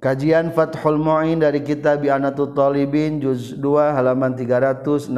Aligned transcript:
Kajian 0.00 0.56
Fathul 0.56 0.96
Mu'in 0.96 1.44
dari 1.44 1.60
kitab 1.60 2.00
Anatul 2.08 2.56
Talibin 2.56 3.20
juz 3.20 3.52
2 3.52 3.92
halaman 3.92 4.32
362. 4.32 5.12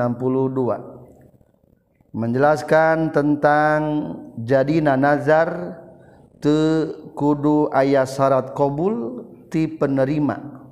Menjelaskan 2.11 3.15
tentang 3.15 3.81
jadina 4.43 4.99
nazar 4.99 5.79
te 6.43 6.91
kudu 7.15 7.71
aya 7.71 8.03
syarat 8.03 8.59
qabul 8.59 9.23
ti 9.55 9.71
penerima 9.71 10.67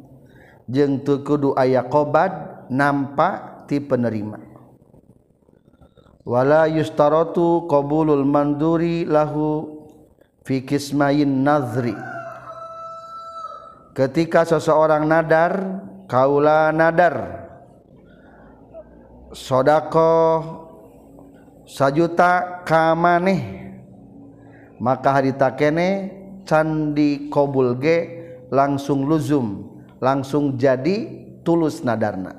jeung 0.67 1.07
teu 1.07 1.23
kudu 1.23 1.55
aya 1.55 1.87
qobad 1.87 2.67
nampak 2.67 3.71
ti 3.71 3.79
penerima. 3.79 4.43
Wala 6.27 6.67
yustaratu 6.67 7.71
qabulul 7.71 8.27
manduri 8.27 9.07
lahu 9.07 9.87
fi 10.43 10.67
kismayin 10.67 11.47
nazri 11.47 11.95
ketika 14.01 14.49
seseorang 14.49 15.05
nadar 15.05 15.85
kaula 16.09 16.73
nadar. 16.73 17.45
Sodako 19.37 20.41
sajuta 21.69 22.65
kamaneh. 22.65 23.69
Maka 24.81 25.21
hari 25.21 25.37
takene 25.37 26.09
candi 26.49 27.29
kobul 27.29 27.77
ge 27.77 27.99
langsung 28.49 29.05
luzum 29.05 29.77
langsung 30.01 30.57
jadi 30.57 31.21
tulus 31.45 31.85
nadarna. 31.85 32.33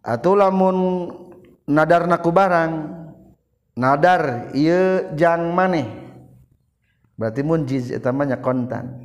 Atau 0.00 0.32
lamun 0.32 1.12
nadarna 1.68 2.16
ku 2.24 2.32
barang 2.32 2.72
nadar 3.76 4.50
ieu 4.56 5.12
jang 5.12 5.52
maneh. 5.52 5.84
Berarti 7.20 7.44
mun 7.44 7.68
jiz 7.68 7.92
eta 7.92 8.10
kontan 8.40 9.01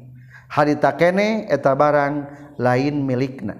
harita 0.48 0.96
kene 0.96 1.46
eta 1.52 1.76
barang 1.76 2.28
lain 2.58 3.04
milikna. 3.04 3.56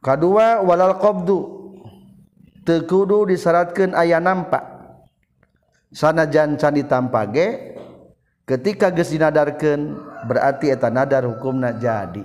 Kedua 0.00 0.64
walal 0.64 0.96
qabdu. 0.96 1.60
Tekudu 2.60 3.24
disyaratkan 3.24 3.96
ayah 3.96 4.20
nampak 4.20 4.60
sana 5.90 6.28
jancan 6.28 6.76
ditampage 6.76 7.74
ketika 8.44 8.92
ges 8.92 9.10
dinadarkan 9.10 9.96
berarti 10.28 10.68
eta 10.68 10.92
nadar 10.92 11.24
hukumna 11.24 11.72
jadi. 11.72 12.22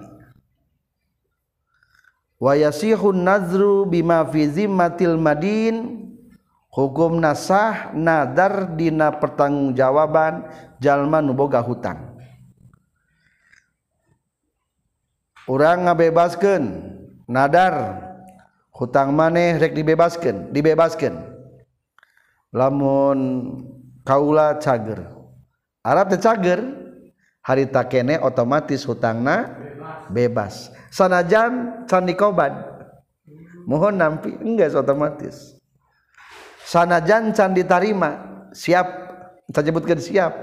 Wayasihun 2.36 3.23
nazru 3.23 3.88
bima 3.88 4.28
fi 4.28 4.44
zimmatil 4.44 5.16
madin 5.16 6.03
hukum 6.67 7.23
nasah 7.23 7.95
nadar 7.95 8.75
dina 8.75 9.16
pertanggungjawaban 9.16 10.52
jalma 10.83 11.23
nuboga 11.23 11.63
hutang 11.63 12.14
orang 15.45 15.89
ngabebaskan 15.89 16.63
nadar 17.29 18.01
hutang 18.73 19.13
maneh 19.15 19.57
rek 19.57 19.73
dibebaskan 19.73 20.51
dibebaskan 20.51 21.13
lamun 22.53 23.19
kaula 24.05 24.57
cager 24.61 25.16
Arab 25.85 26.09
teh 26.09 26.17
cager 26.17 26.66
hari 27.45 27.69
takene 27.69 28.17
otomatis 28.17 28.81
hutangna 28.89 29.53
bebas. 30.09 30.73
Sanajan 30.89 31.85
can 31.85 32.09
dikoban 32.09 32.57
mohon 33.69 34.01
nampi 34.01 34.33
enggak 34.41 34.73
otomatis. 34.73 35.53
Sanajan 36.66 37.38
can 37.38 37.53
ditarima 37.53 38.41
siap 38.49 38.88
saya 39.45 39.69
sebutkan 39.69 40.01
siap 40.01 40.33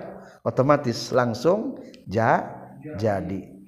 otomatis 0.47 1.11
langsung 1.11 1.83
ja, 2.07 2.47
jadi. 3.03 3.62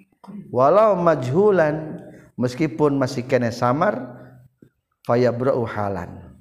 walau 0.53 0.97
majhulan 0.99 2.01
meskipun 2.35 2.99
masih 2.99 3.25
kene 3.25 3.55
samar 3.55 3.99
fayabra'u 5.07 5.63
halan. 5.69 6.35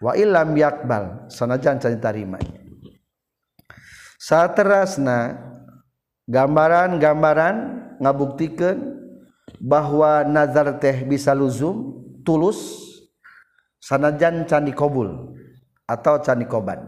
Wa 0.00 0.16
illam 0.16 0.56
yakbal 0.56 1.28
sanajan 1.28 1.76
can 1.76 2.00
tarima 2.00 2.40
saterasna 4.20 5.40
gambaran-gambaran 6.28 7.56
ngabuktikeun 8.00 8.78
bahwa 9.60 10.24
nazar 10.24 10.76
teh 10.78 11.04
bisa 11.04 11.32
luzum 11.32 12.04
tulus 12.24 12.80
sanajan 13.80 14.44
can 14.44 14.68
dikobul 14.68 15.36
atau 15.88 16.20
can 16.20 16.38
dikoban 16.38 16.80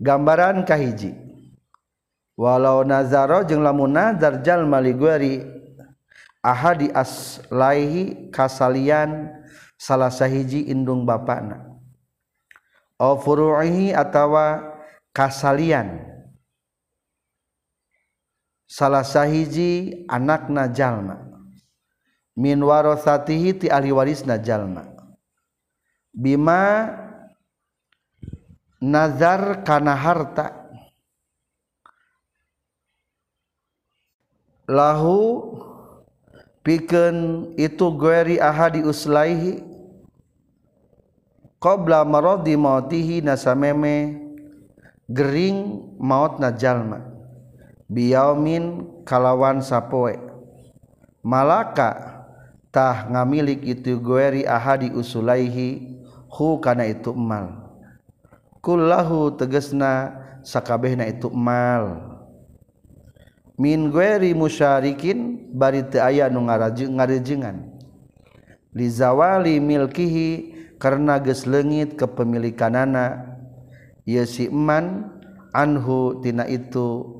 gambaran 0.00 0.62
kahiji. 0.64 1.27
walau 2.38 2.86
nazaro 2.86 3.42
jeung 3.42 3.66
lamun 3.66 3.90
nazar 3.90 4.38
jalma 4.46 4.78
liguari 4.78 5.42
ahadi 6.38 6.94
aslaihi 6.94 8.30
kasalian 8.30 9.34
salah 9.74 10.14
sahiji 10.14 10.70
indung 10.70 11.02
bapakna 11.02 11.68
au 12.98 13.16
furu'ihi 13.18 13.94
atawa 13.94 14.74
kasalian. 15.14 16.02
Salah 18.68 19.06
sahiji 19.06 20.04
anakna 20.10 20.68
jalma. 20.68 21.24
Min 22.38 22.60
warasatihi 22.62 23.64
ti 23.64 23.66
ahli 23.70 23.90
warisna 23.90 24.38
jalma. 24.38 24.84
Bima 26.12 26.92
nazar 28.82 29.64
kana 29.64 29.96
harta. 29.96 30.57
lahu 34.68 35.56
pikeun 36.60 37.50
itu 37.56 37.88
gueri 37.96 38.36
ahadi 38.36 38.84
uslaihi 38.84 39.64
qabla 41.56 42.04
maradi 42.04 42.54
mautihi 42.54 43.24
nasameme 43.24 44.20
gering 45.08 45.88
maut 45.96 46.36
najalma 46.36 47.00
biyaumin 47.88 48.84
kalawan 49.08 49.64
sapoe. 49.64 50.20
Malaka 51.24 52.22
tah 52.68 53.08
ngamilik 53.08 53.64
itu 53.64 53.96
gueri 53.98 54.44
ahadi 54.44 54.92
usulaihi 54.92 55.98
hu 56.28 56.60
kana 56.60 56.84
itu 56.86 57.10
mal 57.16 57.68
kullahu 58.60 59.32
tegesna 59.34 60.14
sakabehna 60.44 61.08
itu 61.08 61.32
mal 61.32 62.17
min 63.58 63.90
gueri 63.90 64.32
musyarikin 64.38 65.50
bari 65.50 65.82
teu 65.90 66.00
aya 66.00 66.30
nu 66.30 66.46
ngarajengan 66.46 67.74
lizawali 68.70 69.58
milkihi 69.58 70.54
karena 70.78 71.18
geus 71.18 71.42
leungit 71.44 71.98
kepemilikanana 71.98 73.34
ieu 74.06 74.22
si 74.22 74.46
iman 74.46 75.10
anhu 75.50 76.22
tina 76.22 76.46
itu. 76.46 77.18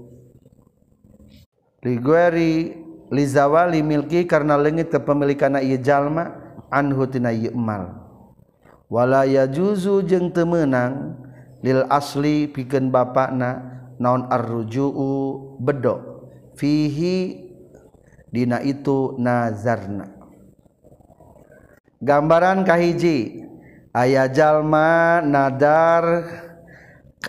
Ligueri 1.82 2.74
lizawali 3.10 3.82
milki 3.82 4.26
karena 4.30 4.54
leungit 4.54 4.94
kepemilikanna 4.94 5.58
ieu 5.58 5.82
jalma 5.82 6.38
anhu 6.70 7.10
tina 7.10 7.34
ieu 7.34 7.54
mal 7.54 7.98
wala 8.88 9.28
yajuzu 9.28 10.06
jeung 10.08 10.32
teu 10.32 10.48
meunang 10.48 11.18
lil 11.60 11.84
asli 11.92 12.48
pikeun 12.48 12.88
bapakna 12.88 13.82
naon 14.00 14.26
arrujuu 14.32 15.58
bedok 15.60 16.17
fihi 16.58 17.46
dina 18.34 18.58
itu 18.60 19.14
nazarna. 19.16 20.10
Gambaran 22.02 22.66
kahiji 22.66 23.46
ayah 23.94 24.26
jalma 24.30 25.22
nadar 25.22 26.26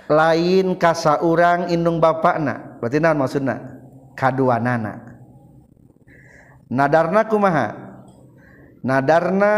lain 0.09 0.77
kasa 0.77 1.21
urang 1.21 1.69
indung 1.69 2.01
bapakna. 2.01 2.81
Berarti 2.81 2.97
naon 2.97 3.21
maksudna? 3.21 3.55
Kadua 4.17 4.57
nana 4.59 5.09
nadarna 6.69 7.25
kumaha? 7.25 7.67
Nadarna 8.79 9.55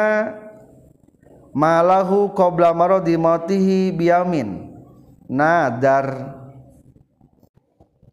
malahu 1.54 2.34
qabla 2.34 2.74
maradi 2.74 3.20
mautihi 3.20 3.94
biyamin. 3.94 4.72
Nadar. 5.30 6.41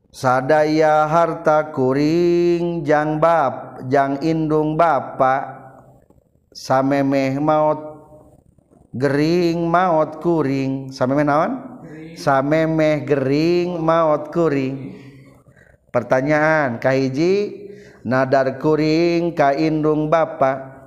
sadaya 0.08 1.04
harta 1.06 1.70
kuring 1.70 2.82
jang 2.82 3.20
bab 3.20 3.84
jang 3.88 4.20
Indung 4.24 4.74
Bapak 4.74 5.42
samemeh 6.52 7.38
maut 7.38 7.88
Gering 8.88 9.68
maut 9.68 10.16
kuring. 10.24 10.88
Samemeh 10.88 11.28
naon? 11.28 11.52
Samemeh 12.16 13.04
Gering 13.04 13.76
maut 13.76 14.32
kuring. 14.32 14.96
Pertanyaan 15.92 16.80
Kahiji 16.80 17.68
nadar 18.00 18.56
kuring 18.56 19.36
ka 19.36 19.52
indung 19.52 20.08
Bapak 20.08 20.78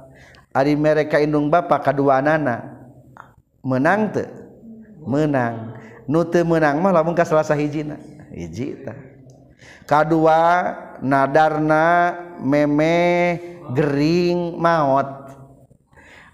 Ari 0.51 0.75
mereka 0.75 1.21
Indung 1.21 1.47
Bapak 1.47 1.93
kedua 1.93 2.19
nana 2.19 2.81
menang 3.63 4.11
te 4.11 4.25
menang. 5.05 5.77
Nute 6.09 6.43
menang 6.43 6.81
mah 6.81 6.91
lamun 6.91 7.15
ka 7.15 7.23
salah 7.23 7.45
sahijina. 7.45 7.95
Hiji 8.33 8.83
tah. 8.83 9.10
kedua 9.85 10.39
nadarna 11.01 12.17
meme 12.41 12.99
Gering 13.71 14.57
maut 14.57 15.09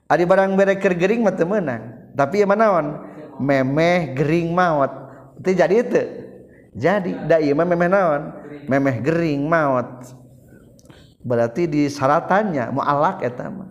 ada 0.08 0.24
barang 0.24 0.56
bereker 0.56 0.94
Gering 0.98 1.22
mah 1.22 1.36
menang 1.36 1.84
tapi 2.16 2.42
yang 2.42 2.50
manaon 2.50 3.04
memeh 3.38 4.16
Gering 4.18 4.56
maut 4.56 4.90
itu 5.38 5.54
jadi 5.54 5.76
itu 5.86 6.04
jadi 6.78 7.26
da 7.26 7.42
ieu 7.42 7.58
mah 7.58 7.66
memeh 7.66 7.90
naon? 7.90 8.22
Memeh 8.70 9.02
Gering 9.02 9.50
maut 9.50 10.14
berarti 11.26 11.66
di 11.66 11.90
syaratannya 11.90 12.70
mualak 12.70 13.26
eta 13.26 13.50
mah. 13.50 13.68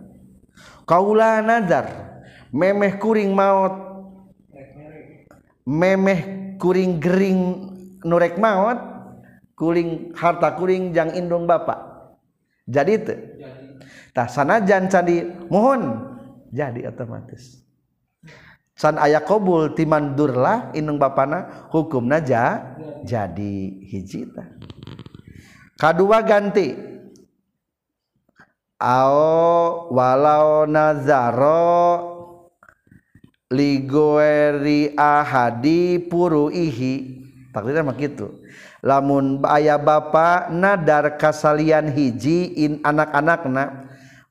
Kaula 0.83 1.39
nadar 1.39 1.87
memeh 2.51 2.99
kuring 2.99 3.31
maut 3.31 3.75
memeh 5.63 6.19
kuring 6.59 6.99
Gering 6.99 7.39
nurek 8.03 8.35
maut 8.35 8.75
kuring 9.57 10.13
harta 10.13 10.53
kuring 10.53 10.93
jang 10.93 11.17
indung 11.17 11.49
bapak 11.49 11.97
jadi 12.69 12.91
itu 12.93 13.15
tah 14.13 14.29
sanajan 14.29 14.85
candi 14.85 15.25
mohon 15.49 16.13
jadi 16.53 16.87
otomatis. 16.87 17.63
San 18.77 19.01
aya 19.01 19.19
kabul 19.25 19.73
timandur 19.73 20.37
lah 20.37 20.69
indung 20.77 21.01
bapana 21.01 21.67
hukum 21.73 22.05
naja 22.05 22.61
jadi 23.01 23.55
hiji 23.81 24.29
kadua 25.81 26.21
ganti. 26.21 26.77
Walau 29.89 30.69
nazaro 30.69 31.73
ligoeri 33.49 34.93
ahadi 34.93 35.97
puru 36.05 36.53
ihi 36.53 37.25
takdir 37.49 37.81
gitu 37.97 38.45
lamun 38.87 39.43
bayaya 39.43 39.75
ba 39.75 40.47
nadar 40.47 41.19
kasalian 41.19 41.91
hiji 41.91 42.55
in 42.55 42.79
anak-anak 42.87 43.43
na 43.51 43.63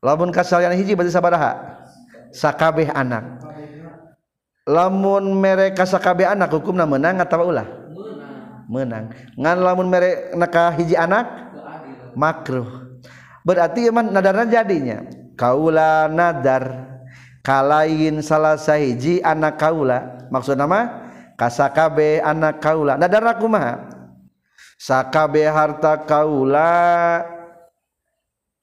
lamun 0.01 0.33
kasalian 0.33 0.73
hiji 0.73 0.97
berarti 0.97 1.13
sabarha 1.13 1.77
sakabeh 2.33 2.89
anak. 2.89 3.45
Lamun 4.67 5.31
mereka 5.37 5.87
sakabeh 5.87 6.27
anak 6.27 6.51
hukum 6.51 6.75
menang 6.75 7.23
atau 7.23 7.55
ulah? 7.55 7.69
Menang. 8.67 9.15
Ngan 9.39 9.59
lamun 9.63 9.87
mereka 9.87 10.35
nakah 10.35 10.75
hiji 10.75 10.99
anak? 10.99 11.29
Makruh. 12.19 12.67
Berarti 13.47 13.87
emang 13.87 14.11
nadarna 14.11 14.43
jadinya? 14.49 15.07
Kaula 15.39 16.11
nadar. 16.11 16.97
Kalain 17.47 18.19
salah 18.27 18.59
sahiji 18.59 19.23
anak 19.23 19.63
kaula. 19.63 20.27
Maksud 20.35 20.59
nama? 20.59 21.07
Kasakabe 21.39 22.19
anak 22.19 22.59
kaula. 22.59 22.99
Nadar 22.99 23.39
kumaha 23.39 23.96
sakabe 24.77 25.45
harta 25.49 26.05
kaula 26.05 27.25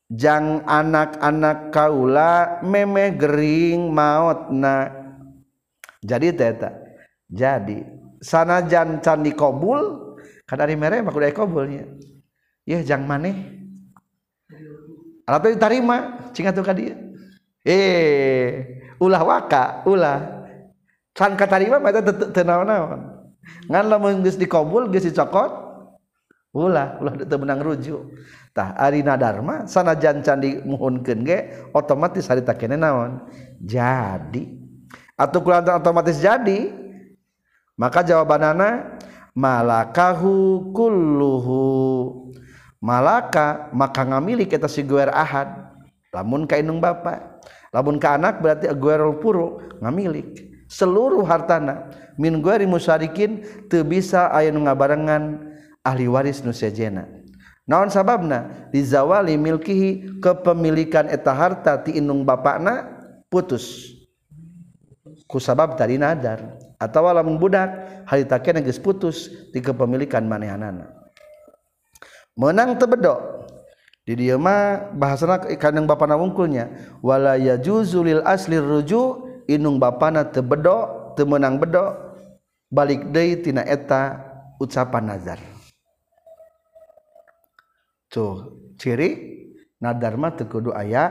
jang 0.10 0.62
anak-anak 0.65 1.74
kaula 1.74 2.62
memeh 2.62 3.18
gering 3.18 3.89
mautna 3.89 4.94
jadi 6.06 6.30
teta 6.33 6.69
jadi 7.27 7.83
sanajan 8.21 9.01
can 9.01 9.25
dikobul 9.25 10.15
kada 10.45 10.69
di 10.69 10.77
mere 10.77 11.01
mah 11.01 11.10
kudu 11.10 11.33
kobulnya 11.33 11.88
ya 12.68 12.83
jang 12.83 13.04
maneh? 13.07 13.63
Alap 15.24 15.48
diterima 15.48 16.30
cing 16.36 16.51
atuh 16.51 16.63
ka 16.63 16.75
dieu 16.75 16.95
eh 17.63 18.83
ulah 19.00 19.24
waka 19.24 19.88
ulah. 19.88 20.44
Can 21.13 21.38
katarima 21.38 21.77
mah 21.77 21.94
teu 21.94 22.44
naon-naon. 22.44 23.01
Ngan 23.69 23.86
lamun 23.86 24.25
geus 24.25 24.36
dikobul 24.36 24.89
geus 24.89 25.06
dicokot 25.07 25.62
ulah 26.53 27.01
ulah 27.01 27.13
teu 27.17 27.38
menang 27.41 27.59
rujuk. 27.65 28.13
Tah 28.53 28.77
ari 28.77 29.01
nadarma 29.01 29.65
sanajan 29.65 30.21
can 30.21 30.38
dimuhunkeun 30.38 31.25
ge 31.25 31.38
otomatis 31.73 32.29
harita 32.29 32.53
kene 32.53 32.77
naon? 32.77 33.25
Jadi. 33.57 34.61
Atau 35.17 35.41
kulantan 35.41 35.81
otomatis 35.81 36.21
jadi. 36.21 36.69
Maka 37.73 38.05
jawabanana 38.05 39.01
malakahu 39.33 40.69
kulluhu. 40.71 41.65
Malaka 42.77 43.73
maka 43.73 44.06
ngamili 44.06 44.45
kita 44.45 44.69
si 44.69 44.85
guer 44.85 45.09
ahad. 45.09 45.49
Lamun 46.13 46.45
ka 46.45 46.61
indung 46.61 46.77
bapa. 46.77 47.41
Lamun 47.73 47.97
ka 47.97 48.13
anak 48.13 48.38
berarti 48.38 48.69
guerol 48.77 49.17
puru 49.17 49.57
ngamilik 49.81 50.53
seluruh 50.73 51.21
hartana 51.21 51.94
min 52.17 52.41
gueri 52.41 52.65
musyarikin 52.65 53.45
teu 53.69 53.85
bisa 53.85 54.33
aya 54.33 54.49
nu 54.49 54.65
ngabarengan 54.65 55.52
ahli 55.83 56.07
waris 56.07 56.41
nu 56.41 56.56
sejena 56.56 57.24
naon 57.68 57.89
sababna? 57.91 58.69
Dizawali 58.71 59.39
milkihi 59.39 60.19
kepemilikan 60.19 61.07
eta 61.07 61.31
harta 61.31 61.80
ti 61.80 61.95
indung 61.95 62.27
bapakna 62.27 62.88
putus. 63.31 63.95
Ku 65.27 65.39
sabab 65.39 65.80
tadi 65.80 65.97
nadar. 65.97 66.59
Atau 66.77 67.07
lamun 67.07 67.39
budak 67.39 68.03
harita 68.03 68.35
kene 68.44 68.59
geus 68.59 68.81
putus 68.81 69.31
di 69.56 69.63
kepemilikan 69.63 70.27
manehanana. 70.27 70.91
Menang 72.35 72.75
tebedok 72.75 73.45
di 74.03 74.19
dia 74.19 74.35
mah 74.35 74.91
bahasana 74.91 75.39
kandang 75.56 75.88
bapana 75.88 76.19
wungkulnya 76.19 76.97
wala 77.00 77.39
yajuzulil 77.39 78.19
asli 78.27 78.59
ruju 78.59 79.24
inung 79.47 79.80
bapana 79.80 80.27
tebedok 80.27 81.15
temenang 81.15 81.56
bedok 81.56 82.19
balik 82.68 83.15
deui 83.15 83.39
tina 83.39 83.63
eta 83.63 84.19
ucapan 84.59 85.13
nazar 85.13 85.52
tuh 88.13 88.62
ciri 88.77 89.42
nadar 89.81 90.13
mah 90.21 90.38
teu 90.38 90.45
kudu 90.45 90.69
aya 90.69 91.10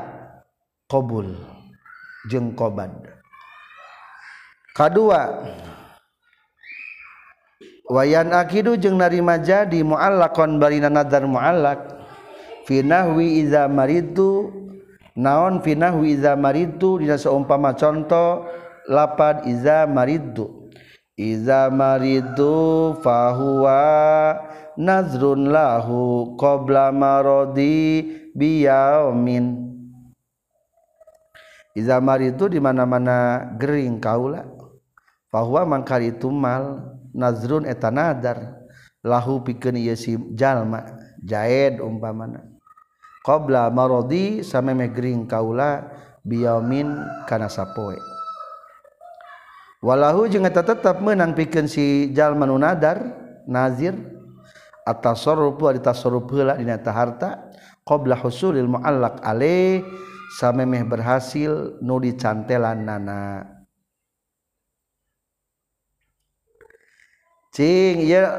qabul 0.87 1.35
jeung 2.31 2.55
qobad 2.55 2.95
kadua 4.79 5.43
wayan 7.91 8.31
akidu 8.31 8.79
jeung 8.79 9.03
narima 9.03 9.43
jadi 9.43 9.83
muallakon 9.83 10.63
barina 10.63 10.87
nadar 10.87 11.27
muallak 11.27 11.83
finahwi 12.71 13.43
iza 13.43 13.67
maritu 13.67 14.55
naon 15.19 15.59
finahwi 15.61 16.15
iza 16.15 16.39
maritu 16.39 17.03
dina 17.03 17.19
seumpama 17.19 17.75
contoh 17.75 18.47
lapad 18.87 19.43
iza 19.51 19.91
maritu 19.91 20.71
iza 21.19 21.69
maritu 21.69 22.95
fahuwa 23.05 23.83
nazrun 24.77 25.51
lahu 25.51 26.35
qabla 26.37 26.93
maradi 26.93 28.05
biyaumin. 28.33 29.73
Iza 31.73 31.97
maritu 32.05 32.53
di 32.53 32.61
mana-mana 32.61 33.49
gering 33.57 33.97
kaula. 33.97 34.45
Bahwa 35.33 35.65
mangkar 35.65 36.05
itu 36.05 36.29
mal 36.29 36.93
nazrun 37.17 37.65
eta 37.65 37.89
nadar. 37.89 38.61
Lahu 39.03 39.41
pikeun 39.43 39.81
ieu 39.81 39.97
si 39.97 40.15
jalma 40.37 40.85
jaed 41.25 41.81
umpamana. 41.81 42.45
Qabla 43.25 43.73
maradi 43.73 44.45
sameme 44.45 44.93
gering 44.93 45.25
kaula 45.25 45.89
biyaumin 46.23 46.93
kana 47.25 47.49
sapoe. 47.49 47.97
Walahu 49.83 50.31
jeung 50.31 50.47
eta 50.47 50.63
tetep 50.63 51.03
meunang 51.03 51.35
pikeun 51.35 51.67
si 51.67 52.13
jalma 52.13 52.45
nu 52.45 52.61
nadar 52.61 53.01
nazir. 53.49 54.12
Atasarrufu 54.87 55.69
ari 55.71 55.81
tasarruf 55.83 56.27
heula 56.31 56.59
dina 56.59 56.79
ta 56.79 56.93
harta. 56.93 57.51
Qabla 57.83 58.15
husulil 58.15 58.71
muallaq 58.71 59.19
ale 59.27 59.83
samemeh 60.39 60.87
berhasil 60.87 61.83
nu 61.83 61.99
dicantelan 61.99 62.87
nana. 62.87 63.43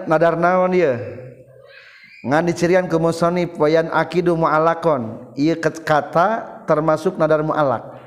Nadar 0.07 0.39
naon 0.41 0.73
ngan 2.23 2.47
dicirian 2.47 2.87
ke 2.87 2.95
musonib 2.95 3.59
wayan 3.59 3.91
akidu 3.91 4.33
mualakon 4.39 5.35
ia 5.35 5.59
kata 5.59 6.63
termasuk 6.63 7.19
nadar 7.19 7.43
mualak 7.43 7.99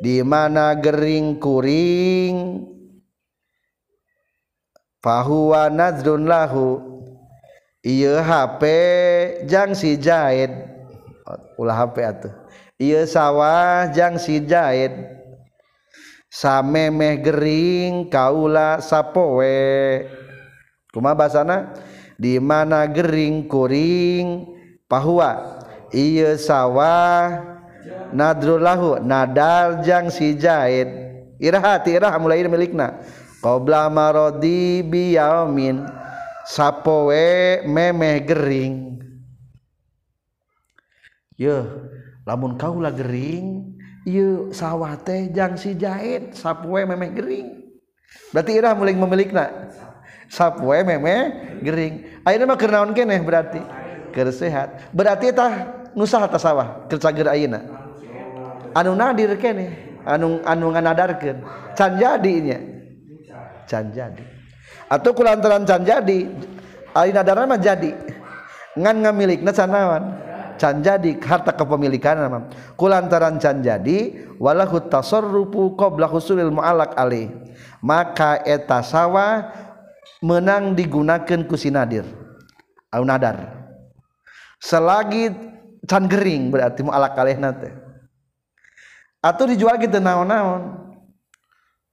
di 0.00 0.24
mana 0.24 0.72
gering 0.74 1.36
kuring 1.36 2.64
fahuwa 5.04 5.68
nazrun 5.68 6.24
lahu 6.24 6.91
iya 7.82 8.22
HP 8.22 8.62
jang 9.46 9.74
si 9.74 9.98
Jaid 9.98 10.50
ulah 11.58 11.76
HP 11.86 11.96
atuh. 12.02 12.32
Iya 12.78 13.06
sawah 13.06 13.86
jang 13.94 14.18
si 14.18 14.42
Jaid 14.42 14.90
samemeh 16.32 17.20
gering 17.22 18.08
kaula 18.08 18.82
sapowe 18.82 19.62
kuma 20.90 21.14
basana 21.14 21.76
di 22.18 22.38
mana 22.38 22.86
gering 22.88 23.46
kuring? 23.46 24.50
Pahua. 24.90 25.62
Iya 25.92 26.36
sawah 26.36 27.40
nadrulahu 28.12 29.00
nadal 29.00 29.80
jang 29.82 30.12
si 30.12 30.36
Jaid 30.36 30.88
irah 31.42 31.62
hati 31.62 31.98
irah 31.98 32.14
mulai 32.18 32.46
milikna. 32.46 33.02
Qabla 33.42 33.90
marodi 33.90 34.86
biyaumin. 34.86 35.82
sapowe 36.46 37.28
memeh 37.66 38.16
gering. 38.26 38.98
Yo 41.38 41.88
lamun 42.22 42.54
kaula 42.54 42.94
gering 42.94 43.74
ieu 44.06 44.50
sawah 44.54 44.94
teh 44.98 45.30
jang 45.30 45.58
si 45.58 45.74
jahit 45.74 46.34
sapowe 46.34 46.82
memeh 46.82 47.10
gering. 47.14 47.48
Berarti 48.30 48.52
irah 48.56 48.72
mulai 48.76 48.96
memilikna. 48.96 49.72
Sapowe 50.32 50.78
memeh 50.80 51.20
gering. 51.60 52.24
Akhirnya 52.24 52.48
mah 52.48 52.56
keur 52.56 52.72
naon 52.72 52.92
keneh 52.96 53.20
berarti? 53.20 53.60
Keur 54.12 54.28
berarti 54.92 55.32
tah 55.32 55.88
nusa 55.96 56.20
atas 56.20 56.44
sawah? 56.44 56.88
Keur 56.88 57.00
cager 57.00 57.28
anu 58.72 58.92
nadir 58.96 59.36
keneh 59.36 60.00
anu 60.08 60.40
anu 60.44 60.72
nganadarkeun. 60.72 61.44
Can 61.76 61.96
jadinya 62.00 62.58
can 63.68 63.92
jadi. 63.92 64.31
Atau 64.92 65.16
kulantaran 65.16 65.64
can 65.64 65.80
jadi. 65.88 66.28
Alina 66.92 67.24
nadar 67.24 67.48
mah 67.48 67.56
jadi. 67.56 67.96
Ngan 68.76 68.96
ngamilikna 69.00 69.56
can 69.56 69.72
naon? 69.72 70.04
Can 70.60 70.84
jadi 70.84 71.16
harta 71.16 71.56
kepemilikan 71.56 72.20
nama. 72.20 72.44
Kulantaran 72.76 73.40
can 73.40 73.64
jadi 73.64 74.28
walahu 74.36 74.84
tasarrufu 74.92 75.72
qabla 75.80 76.04
husulil 76.04 76.52
mu'allaq 76.52 76.92
ali 77.00 77.32
maka 77.82 78.44
eta 78.46 78.84
sawah 78.84 79.50
menang 80.22 80.78
digunakan 80.78 81.40
ku 81.48 81.58
sinadir 81.58 82.06
au 82.94 83.02
selagi 84.62 85.34
can 85.88 86.06
gering 86.06 86.52
berarti 86.52 86.84
mu'allaq 86.84 87.16
alihna 87.16 87.50
teh. 87.56 87.72
Atau 89.22 89.46
dijual 89.46 89.78
gitu 89.78 90.02
naon-naon. 90.02 90.78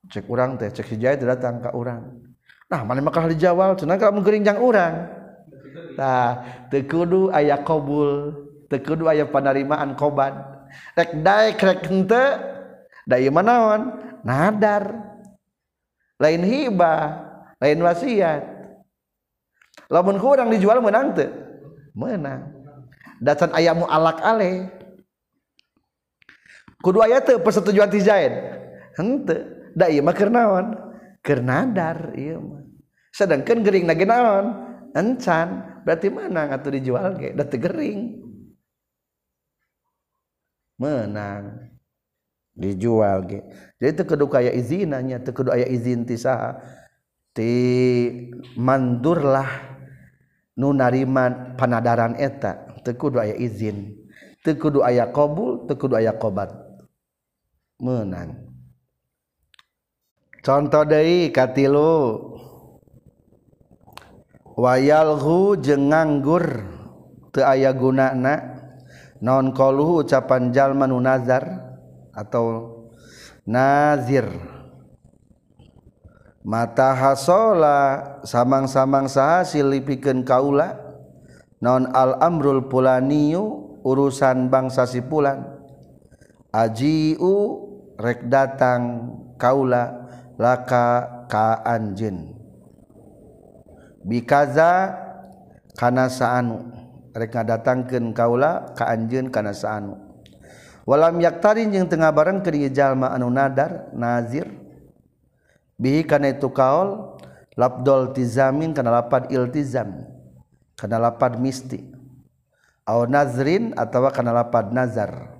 Cek 0.10 0.26
orang 0.30 0.58
teh 0.58 0.70
cek 0.74 0.94
hijai 0.94 1.22
datang 1.22 1.62
ke 1.62 1.70
orang 1.74 2.29
nah 2.70 2.86
mana 2.86 3.02
maka 3.02 3.26
hal 3.26 3.34
jawab 3.34 3.82
cenah 3.82 3.98
kamu 3.98 4.22
geringjang 4.22 4.62
orang. 4.62 5.10
Nah 5.98 6.46
tekudu 6.70 7.34
ayah 7.34 7.60
kobul 7.66 8.32
tekudu 8.70 9.10
ayah 9.10 9.26
penerimaan 9.26 9.98
koban. 9.98 10.38
Rek 10.94 11.26
daek 11.26 11.58
rek 11.58 11.82
hente 11.90 12.24
dai 13.10 13.26
manaon 13.34 13.98
nadar. 14.22 15.10
Lain 16.22 16.46
hibah 16.46 17.26
lain 17.58 17.82
wasiat. 17.82 18.46
Lamun 19.90 20.22
kurang 20.22 20.54
dijual 20.54 20.78
menang 20.78 21.18
teu? 21.18 21.34
Menang. 21.98 22.54
Datan 23.18 23.50
ayamu 23.58 23.90
alak 23.90 24.22
ale 24.22 24.70
kudu 26.86 27.02
aya 27.02 27.18
teu 27.18 27.42
persetujuan 27.42 27.90
ti 27.90 28.06
jaid 28.06 28.32
henteu. 28.94 29.58
Da 29.74 29.90
ieu 29.90 30.06
mah 30.06 30.14
keur 30.14 30.30
naon? 30.30 30.89
keur 31.24 31.42
nadar 31.44 32.14
ieu 32.16 32.40
mah. 32.40 32.64
Sedangkan 33.14 33.66
gering 33.66 33.90
lagi 33.90 34.06
naon? 34.06 34.46
Encan. 34.94 35.82
Berarti 35.86 36.08
menang 36.10 36.54
ngatu 36.54 36.70
dijual 36.74 37.18
ge 37.18 37.30
da 37.34 37.44
teu 37.46 37.60
gering. 37.62 38.22
Menang. 40.80 41.72
Dijual 42.56 43.24
ge 43.28 43.40
jadi 43.80 43.96
teu 43.96 44.06
kudu 44.08 44.28
kaya 44.28 44.52
izinannya 44.52 45.24
teu 45.24 45.32
kudu 45.32 45.56
aya 45.56 45.66
izin 45.70 46.04
ti 46.04 46.20
saha. 46.20 46.60
Ti 47.32 47.52
mandur 48.58 49.24
lah 49.24 49.50
nu 50.60 50.76
narima 50.76 51.56
panadaran 51.56 52.20
eta. 52.20 52.68
Teu 52.84 52.96
kudu 52.98 53.22
aya 53.22 53.36
izin. 53.38 53.96
Teu 54.44 54.56
kudu 54.60 54.84
aya 54.84 55.08
qabul 55.10 55.68
teu 55.68 55.80
kudu 55.80 55.96
aya 55.96 56.12
qobat 56.16 56.52
menang. 57.80 58.49
Contoh 60.50 60.82
dari 60.82 61.30
katilu. 61.30 62.26
Wayalhu 64.58 65.62
jeung 65.62 65.94
nganggur 65.94 66.66
teu 67.30 67.46
aya 67.46 67.70
gunana. 67.70 68.58
Non 69.22 69.54
ucapan 69.54 70.50
jalma 70.50 70.90
nu 70.90 70.98
nazar 70.98 71.46
atau 72.18 72.74
nazir. 73.46 74.26
Mata 76.42 76.98
hasola 76.98 77.80
samang-samang 78.26 79.06
sahasil 79.06 79.70
lipikeun 79.70 80.26
kaula. 80.26 80.74
Non 81.62 81.94
al 81.94 82.18
amrul 82.24 82.66
pulaniyu 82.72 83.78
urusan 83.86 84.50
bangsa 84.50 84.90
si 84.90 85.04
pulan. 85.04 85.46
Ajiu 86.50 87.70
rek 88.02 88.26
datang 88.32 89.14
kaula 89.38 90.09
laka 90.40 91.28
ka 91.28 91.60
anjin 91.68 92.32
bikaza 94.08 94.96
kana 95.76 96.08
saanu 96.08 96.64
rek 97.12 97.36
ngadatangkeun 97.36 98.16
kaula 98.16 98.72
ka 98.74 98.88
anjeun 98.88 99.28
kana 99.28 99.52
saanu 99.52 100.00
walam 100.88 101.20
yaktarin 101.20 101.70
jeung 101.70 101.92
tengah 101.92 102.16
bareng 102.16 102.42
keur 102.42 102.56
jalma 102.74 103.14
anu 103.14 103.30
nadar 103.30 103.92
nazir. 103.94 104.50
Bihi 105.80 106.04
kana 106.04 106.36
itu 106.36 106.52
kaul 106.52 107.16
labdol 107.56 108.12
tizamin 108.12 108.76
kana 108.76 109.00
lapad 109.00 109.32
iltizam 109.32 110.04
kana 110.76 111.00
lapad 111.00 111.40
misti. 111.40 111.88
Au 112.84 113.08
nazrin 113.08 113.72
atawa 113.80 114.12
kana 114.12 114.36
lapad 114.36 114.76
nazar. 114.76 115.39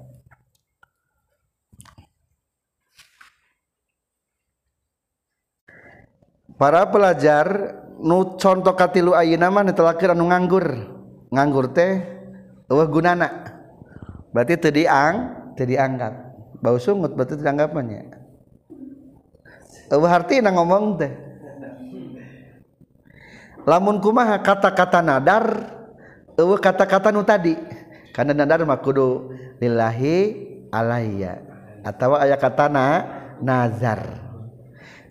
para 6.60 6.84
pelajar 6.92 7.48
nu 8.04 8.36
contoh 8.36 8.76
katilu 8.76 9.16
ayeuna 9.16 9.48
mah 9.48 9.64
netelakeun 9.64 10.12
anu 10.12 10.28
nganggur. 10.28 10.68
Nganggur 11.32 11.72
teh 11.72 12.04
eueuh 12.68 12.90
gunana. 12.92 13.48
Berarti 14.36 14.60
teu 14.60 14.76
diang 14.76 15.16
teu 15.56 15.66
dianggap 15.66 16.14
bau 16.60 16.76
sungut 16.76 17.16
berarti 17.16 17.40
teu 17.40 17.48
dianggapannya 17.48 18.12
eueuh 19.90 20.12
hartina 20.12 20.52
ngomong 20.52 21.00
teh. 21.00 21.12
Lamun 23.64 24.02
kumaha 24.04 24.42
kata-kata 24.44 25.00
nadar 25.00 25.46
eueuh 26.36 26.60
kata-kata 26.60 27.10
nu 27.16 27.24
tadi. 27.24 27.56
Karena 28.12 28.36
nadar 28.36 28.68
mah 28.68 28.82
kudu 28.84 29.32
lillahi 29.64 30.18
alayya 30.76 31.40
atawa 31.88 32.26
aya 32.26 32.36
kata 32.36 32.68
na 32.68 32.86
nazar. 33.40 34.29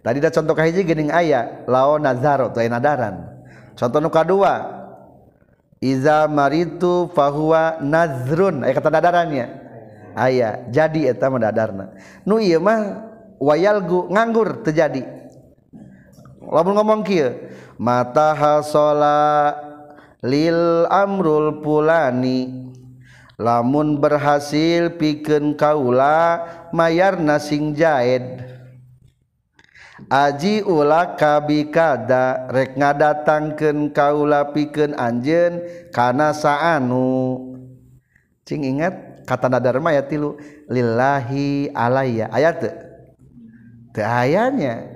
tadi 0.08 0.24
ada 0.24 0.32
contoh 0.32 0.56
kahiji 0.56 0.88
gening 0.88 1.12
ayah 1.12 1.68
lao 1.68 2.00
nazaro 2.00 2.48
lain 2.56 2.72
nadaran. 2.72 3.28
Contoh 3.76 4.00
nuka 4.00 4.24
dua 4.24 4.54
Iza 5.78 6.26
maritu 6.26 7.12
fahuwa 7.12 7.78
nazrun. 7.84 8.64
Ayah 8.64 8.74
kata 8.80 8.88
nadarannya 8.88 9.46
ayah 10.16 10.64
jadi 10.72 11.12
eta 11.12 11.28
madadarna 11.28 11.94
nu 12.26 12.40
iya 12.40 12.58
mah 12.58 13.06
wayalgu 13.38 14.10
nganggur 14.10 14.66
terjadi 14.66 15.06
lamun 16.42 16.74
ngomong 16.74 17.00
kieu 17.06 17.30
mata 17.78 18.34
hasola 18.34 19.54
lil 20.24 20.88
amrul 20.90 21.62
pulani. 21.62 22.66
Lamun 23.38 24.02
berhasil 24.02 24.98
pikeun 24.98 25.54
kaula 25.54 26.42
mayar 26.74 27.22
nasing 27.22 27.70
jaed. 27.70 28.57
Aji 30.07 30.62
ula 30.62 31.19
kabikada 31.19 32.47
rek 32.55 32.78
ngadatangkeun 32.78 33.90
kaula 33.90 34.55
pikeun 34.55 34.95
anjeun 34.95 35.59
kana 35.90 36.31
saanu. 36.31 37.43
Cing 38.47 38.62
ingat 38.62 39.26
kata 39.26 39.50
nadarma 39.50 39.90
ya 39.90 40.07
tilu 40.07 40.38
lillahi 40.71 41.75
alayya 41.75 42.31
ayat 42.31 42.55
teu? 42.62 42.75
Teu 43.90 44.07
ayanya. 44.07 44.87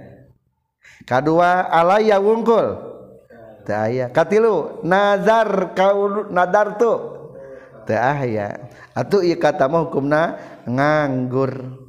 Kadua 1.03 1.67
alayya 1.67 2.23
wungkul. 2.23 2.79
Teu 3.67 3.75
aya. 3.75 4.07
Katilu 4.07 4.87
nazar 4.87 5.75
kaul 5.75 6.31
nadar 6.31 6.79
tu. 6.79 6.95
Teu 7.91 7.99
aya. 7.99 8.71
Atuh 8.95 9.27
ieu 9.27 9.35
kata 9.35 9.67
mah 9.67 9.83
hukumna 9.83 10.39
nganggur. 10.63 11.83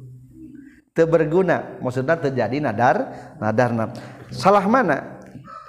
Berguna 1.02 1.82
maksudnya 1.82 2.14
terjadi 2.14 2.62
nadar 2.62 3.10
nadar 3.42 3.90
salah 4.30 4.62
mana? 4.70 5.18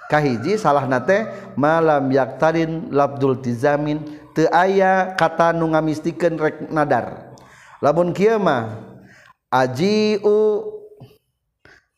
Kahiji 0.05 0.61
salah 0.61 0.85
nate 0.85 1.25
malam 1.57 2.13
yaktarin 2.13 2.93
labdul 2.93 3.41
tizamin 3.41 4.05
te 4.37 4.45
aya 4.53 5.17
kata 5.17 5.49
nu 5.49 5.73
ngamistikan 5.73 6.37
rek 6.37 6.69
nadar. 6.69 7.33
Lamun 7.81 8.13
kieu 8.13 8.37
mah 8.37 8.85
ajiu 9.49 10.61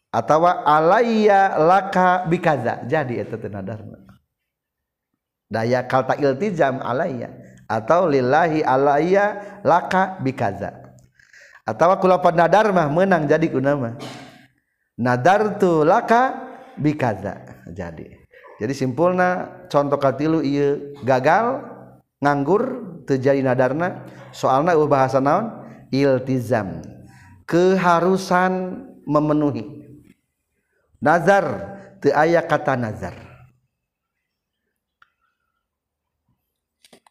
atawa 0.07 0.63
alayya 0.63 1.59
laka 1.59 2.23
bikaza. 2.31 2.87
Jadi 2.87 3.19
eta 3.19 3.35
teh 3.35 3.51
nadarna 3.51 4.07
daya 5.47 5.83
kalta 5.87 6.15
iltizam 6.19 6.83
alayya 6.83 7.31
atau 7.67 8.07
lillahi 8.07 8.63
alayya 8.63 9.59
laka 9.63 10.19
bikaza 10.19 10.76
atawa 11.67 11.99
kulapan 11.99 12.39
nadar 12.39 12.71
mah 12.71 12.87
menang 12.87 13.27
jadi 13.27 13.51
kuna 13.51 13.75
mah. 13.75 13.93
Nadar 14.95 15.59
tu 15.59 15.83
laka 15.83 16.33
bikaza 16.79 17.43
jadi. 17.69 18.23
Jadi 18.57 18.73
simpulna 18.73 19.61
contoh 19.69 19.99
katilu 20.01 20.41
iya 20.41 20.79
gagal 21.05 21.61
nganggur 22.23 22.63
terjadi 23.05 23.45
nadarna 23.45 24.07
soalna 24.33 24.73
bahasa 24.87 25.21
naon? 25.21 25.67
Iltizam. 25.93 26.81
Keharusan 27.47 28.83
memenuhi. 29.05 29.63
Nazar 30.99 31.77
teu 32.01 32.11
aya 32.11 32.41
kata 32.43 32.73
nazar. 32.75 33.15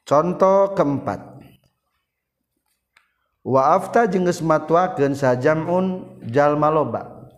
Contoh 0.06 0.74
keempat 0.76 1.35
waafta 3.46 4.10
jengges 4.10 4.42
matwaken 4.42 5.14
sajamun 5.14 6.18
jalma 6.26 6.66
loba. 6.66 7.30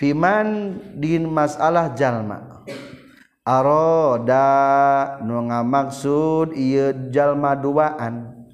Fiman 0.00 0.80
din 0.96 1.28
masalah 1.28 1.92
jalma. 1.92 2.64
Aroda 3.44 5.18
nu 5.20 5.44
ngamaksud 5.52 6.56
ieu 6.56 7.12
jalma 7.12 7.52
duaan. 7.52 8.46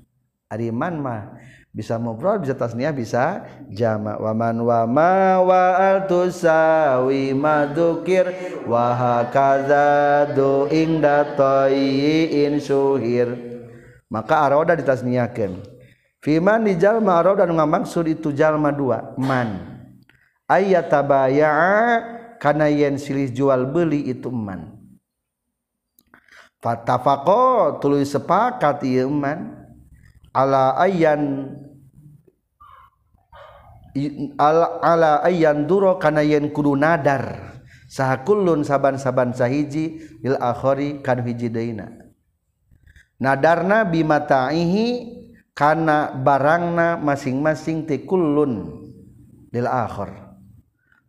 Ari 0.50 0.70
man 0.70 1.02
mah 1.02 1.34
bisa 1.74 1.98
mufrad 1.98 2.46
bisa 2.46 2.54
tasniah 2.54 2.94
bisa 2.94 3.44
jama. 3.68 4.16
Waman 4.16 4.62
wama 4.62 5.42
wa 5.42 5.64
al 5.76 6.06
tusawi 6.06 7.34
madukir 7.34 8.30
wa 8.64 8.94
hakaza 8.94 10.30
du 10.32 10.70
ingda 10.72 11.26
in 11.74 12.56
suhir. 12.62 13.34
Maka 14.08 14.46
aroda 14.48 14.78
ditasniahkeun. 14.78 15.73
Fiman 16.24 16.64
di 16.64 16.80
jalma 16.80 17.20
aroda 17.20 17.44
nu 17.44 17.60
ngamaksud 17.60 18.08
itu 18.08 18.32
jalma 18.32 18.72
dua 18.72 19.12
man. 19.20 19.76
Ayatabaya 20.48 21.52
kana 22.40 22.72
yen 22.72 22.96
silih 22.96 23.28
jual 23.28 23.68
beli 23.68 24.08
itu 24.08 24.32
man. 24.32 24.72
Fatafaqo 26.64 27.76
tuluy 27.84 28.08
sepakat 28.08 28.80
ieu 28.88 29.12
man. 29.12 29.68
Ala 30.32 30.80
ayyan 30.80 31.54
ala 34.40 34.82
ala 34.82 35.12
ayyan 35.22 35.68
duro 35.68 36.00
kana 36.00 36.24
yen 36.24 36.48
kudu 36.48 36.72
nadar. 36.72 37.52
Saha 37.84 38.26
kullun 38.26 38.66
saban-saban 38.66 39.30
sahiji 39.36 40.02
lil 40.24 40.34
akhari 40.40 40.98
kan 40.98 41.22
hiji 41.22 41.46
deuna. 41.46 41.88
Nadarna 43.22 43.86
bimataihi 43.86 45.22
karena 45.54 46.11
barangna 46.11 47.00
masing-masing 47.00 47.87
tikulun 47.87 48.84
lil 49.54 49.66
akhir. 49.70 50.11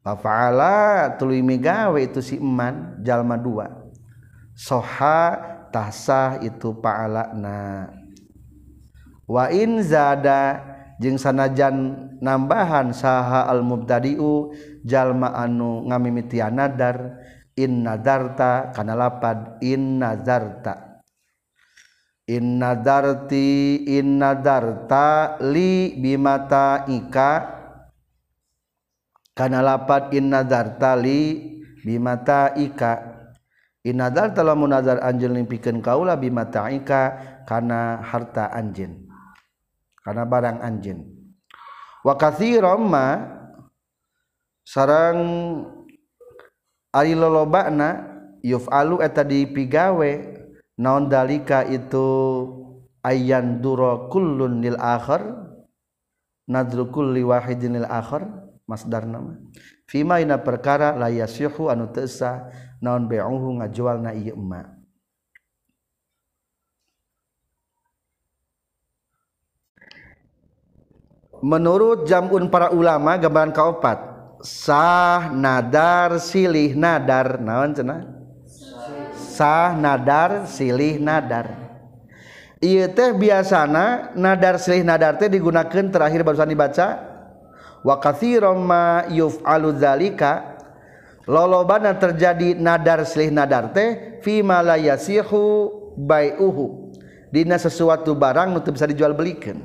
Fa'ala 0.05 1.17
tuluy 1.17 1.41
migawe 1.41 1.97
itu 1.97 2.21
si 2.21 2.37
iman 2.37 3.01
jalma 3.01 3.41
dua. 3.41 3.89
Soha 4.53 5.55
tahsah 5.75 6.39
itu 6.39 6.71
pa'alana 6.79 7.91
wa 9.27 9.49
in 9.51 9.81
zada 9.83 10.61
jeung 11.01 11.19
sanajan 11.19 12.07
nambahan 12.23 12.95
saha 12.95 13.49
al 13.49 13.59
mubtadi'u 13.65 14.53
jalma 14.85 15.35
anu 15.35 15.83
ngamimitian 15.89 16.55
nadar 16.55 17.19
in 17.57 17.83
nadarta 17.83 18.71
kana 18.71 18.95
lapad 18.95 19.59
in 19.59 19.99
nadarta 19.99 20.84
innadarti 22.25 23.81
innadarta 23.85 25.39
li 25.41 25.97
bimata 25.97 26.89
ika. 26.89 27.31
Kana 29.35 29.59
lapat 29.61 30.13
innadarta 30.13 30.97
li 30.97 31.39
bimata 31.85 32.53
ika. 32.57 33.15
Innadar 33.85 34.33
telah 34.33 34.57
munadar 34.57 34.97
anjin 35.05 35.37
limpikeun 35.37 35.77
kaula 35.77 36.17
bimata 36.17 36.65
ika 36.73 37.01
kana 37.45 38.01
harta 38.01 38.49
anjin 38.49 39.05
kana 40.01 40.25
barang 40.25 40.61
anjin 40.61 41.05
wa 42.05 42.17
katsiran 42.17 42.81
ma 42.81 43.07
sarang 44.65 45.21
ari 46.89 47.13
lolobana 47.13 48.05
yuf'alu 48.41 49.01
eta 49.05 49.21
dipigawe 49.21 50.34
naon 50.79 51.07
dalika 51.11 51.63
itu 51.67 52.07
ayyan 53.03 53.59
duro 53.63 54.07
kullun 54.11 54.61
lil 54.61 54.77
akhar? 54.79 55.43
Nadru 56.45 56.93
kulli 56.93 57.25
wahidin 57.25 57.81
lil 57.81 57.89
akhar? 57.89 58.45
Masdar 58.65 59.05
nama 59.05 59.37
fima 59.85 60.17
ina 60.17 60.41
perkara 60.41 60.97
la 60.97 61.13
yasihu 61.13 61.69
anu 61.69 61.85
teu 61.93 62.09
naon 62.81 63.05
bai'uhu 63.05 63.61
ngajualna 63.61 64.17
ieu 64.17 64.33
emak 64.33 64.73
Menurut 71.45 72.09
jamun 72.09 72.49
para 72.49 72.73
ulama 72.73 73.21
gambaran 73.21 73.53
kaopat 73.53 74.01
sah 74.41 75.29
nadar 75.29 76.17
silih 76.17 76.73
nadar 76.73 77.37
naon 77.37 77.69
cenah 77.69 78.14
sah 79.35 79.75
nadar 79.75 80.47
silih 80.47 81.03
nadar. 81.03 81.51
Ieu 82.63 82.87
teh 82.87 83.11
biasana 83.11 84.15
nadar 84.15 84.55
silih 84.55 84.87
nadar 84.87 85.19
teh 85.19 85.27
digunakan 85.27 85.91
terakhir 85.91 86.23
barusan 86.23 86.47
dibaca 86.47 87.03
wa 87.83 87.99
katsiran 87.99 88.55
ma 88.63 89.03
yuf'alu 89.11 89.75
dzalika. 89.75 90.55
Lolobana 91.27 91.99
terjadi 91.99 92.55
nadar 92.55 93.03
silih 93.03 93.35
nadar 93.35 93.75
teh 93.75 94.23
fi 94.23 94.39
ma 94.39 94.63
bai'uhu. 94.63 96.85
Dina 97.35 97.59
sesuatu 97.59 98.15
barang 98.15 98.55
nu 98.55 98.63
bisa 98.63 98.87
dijual 98.87 99.11
belikan 99.11 99.59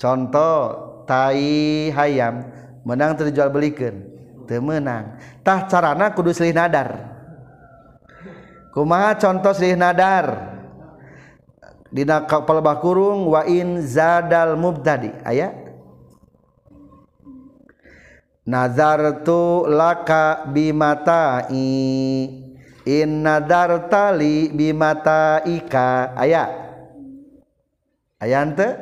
contoh 0.00 1.04
tai 1.04 1.92
hayam 1.92 2.48
menang 2.88 3.20
terjual 3.20 3.52
belikan 3.52 4.00
teu 4.48 4.64
menang 4.64 5.20
tah 5.44 5.68
carana 5.68 6.08
kudu 6.16 6.32
silih 6.32 6.56
nadar 6.56 7.11
kumaha 8.72 9.14
contoh 9.20 9.52
Sri 9.52 9.76
Nadar 9.76 10.52
dina 11.92 12.24
palebah 12.24 12.80
kurung 12.80 13.28
wa 13.28 13.44
in 13.44 13.84
zadal 13.84 14.56
mubtadi. 14.56 15.12
Aya? 15.28 15.52
Nazartu 18.42 19.70
laka 19.70 20.50
bimatai 20.50 21.62
in 22.88 23.10
nadartali 23.22 24.50
bimataika. 24.50 26.16
Aya? 26.18 26.44
Aya 28.18 28.36
henteu 28.42 28.74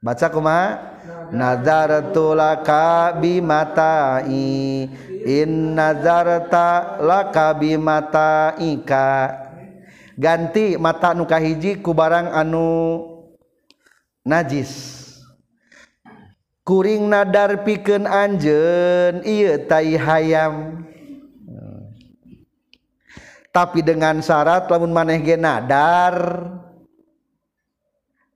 baca 0.00 0.26
kumaha? 0.32 0.68
Nazartu 1.30 2.34
laka 2.34 3.14
bimatai 3.14 4.90
innazarta 5.24 7.00
lakabi 7.00 7.76
mata 7.80 8.56
ika. 8.60 9.36
Ganti 10.20 10.76
mata 10.76 11.16
nuka 11.16 11.40
hiji 11.40 11.80
ku 11.80 11.96
barang 11.96 12.28
anu 12.32 13.00
najis. 14.26 14.98
Kuring 16.60 17.08
nadar 17.08 17.64
piken 17.64 18.04
anjen 18.04 19.24
iya 19.24 19.58
tai 19.64 19.96
hayam. 19.96 20.86
Tapi 23.50 23.82
dengan 23.82 24.22
syarat 24.22 24.70
lamun 24.70 24.94
maneh 24.94 25.18
ge 25.26 25.34
nadar 25.34 26.46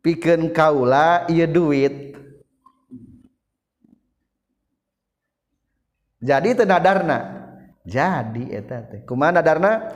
pikeun 0.02 0.50
kaula 0.50 1.28
ieu 1.30 1.46
duit. 1.46 2.13
Jadi 6.24 6.56
teu 6.56 6.64
nadarna. 6.64 7.44
Jadi 7.84 8.48
eta 8.48 8.80
teh. 8.88 9.04
Kumaha 9.04 9.44
nadarna? 9.44 9.92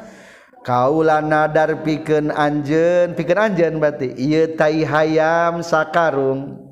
Kaula 0.61 1.25
nadar 1.25 1.81
piken 1.81 2.29
anjen 2.29 3.17
piken 3.17 3.39
anjen 3.41 3.81
berarti 3.81 4.13
iya 4.13 4.45
tai 4.53 4.85
hayam 4.85 5.65
sakarung. 5.65 6.69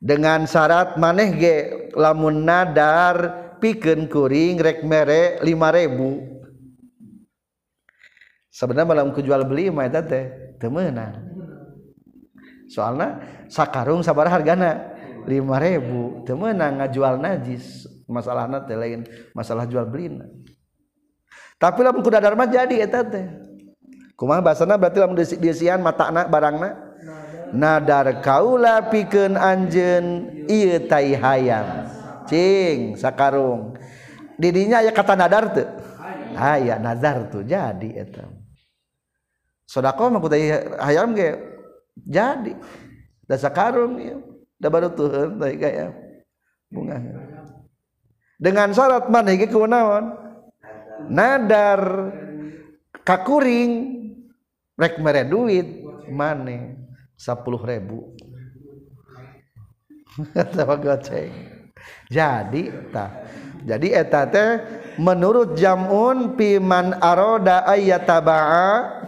Dengan 0.00 0.48
syarat 0.48 0.96
maneh 0.96 1.36
ge 1.36 1.56
lamun 1.92 2.48
nadar 2.48 3.36
pikeun 3.60 4.08
kuring 4.08 4.56
rek 4.58 4.80
mere 4.82 5.38
5000 5.44 6.32
sebenarnya 8.48 8.88
malam 8.88 9.12
kujual 9.12 9.44
beli 9.44 9.68
mah 9.68 9.92
eta 9.92 10.00
teh 10.00 10.56
teu 10.56 10.72
meunang. 10.72 11.20
Soalna 12.72 13.20
sakarung 13.52 14.00
sabar 14.00 14.32
hargana 14.32 14.96
5000 15.28 16.24
teu 16.24 16.34
meunang 16.40 16.80
ngajual 16.80 17.20
najis 17.20 17.91
masalah 18.12 18.44
nanti 18.44 18.76
lain 18.76 19.08
masalah 19.32 19.64
jual 19.64 19.88
beli 19.88 20.20
tapi 21.62 21.86
lamun 21.86 22.02
kuda 22.02 22.18
dharma 22.18 22.50
jadi 22.50 22.82
eta 22.82 23.06
teh. 23.06 23.22
Kumaha 24.18 24.42
bahasana 24.42 24.74
berarti 24.74 24.98
lamun 24.98 25.14
diisian 25.14 25.78
matana 25.78 26.26
barangna? 26.26 26.90
Nadar 27.54 28.18
kaula 28.18 28.90
pikeun 28.90 29.38
anjeun 29.38 30.26
ieu 30.50 30.82
tai 30.90 31.14
hayam 31.14 31.86
cing 32.26 32.98
sakarung. 32.98 33.78
Didinya 34.34 34.82
aya 34.82 34.90
kata 34.90 35.14
nadar 35.14 35.54
teu 35.54 35.70
aya 36.34 36.82
nazar 36.82 37.30
tuh 37.30 37.46
jadi 37.46 38.02
eta. 38.02 38.26
Sedekah 39.70 40.10
mah 40.10 40.18
kuda 40.18 40.36
hayam 40.82 41.14
ge 41.14 41.38
jadi. 41.94 42.58
Da 43.22 43.38
sakarung 43.38 44.02
ieu. 44.02 44.18
Da 44.58 44.66
baru 44.66 44.90
tuh 44.90 45.38
gaya 45.38 45.94
bunga 46.74 46.98
dengan 48.42 48.74
syarat 48.74 49.06
mana 49.06 49.38
ge 49.38 49.46
kewenangan? 49.46 50.18
Nadar 51.06 52.10
kakuring 53.06 53.70
rek 54.74 54.98
mere 54.98 55.22
duit 55.22 55.86
mana 56.10 56.74
sepuluh 57.14 57.62
ribu. 57.62 58.18
Sama 60.58 60.74
goceng. 60.74 61.30
Jadi 62.10 62.68
tah 62.90 63.10
jadi 63.62 64.02
eta 64.02 64.26
teh 64.26 64.50
menurut 64.98 65.54
jamun 65.54 66.34
piman 66.34 66.98
aroda 66.98 67.62
ayat 67.62 68.04
tabaa 68.04 69.06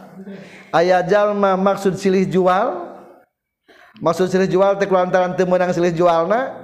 ayat 0.70 1.11
jalma 1.11 1.59
maksud 1.59 1.99
silih 1.99 2.23
jual. 2.31 2.87
Maksud 3.99 4.31
silih 4.31 4.47
jual 4.51 4.79
teh 4.79 4.87
kulantaran 4.87 5.35
teu 5.35 5.47
meunang 5.47 5.75
silih 5.75 5.90
jualna. 5.90 6.63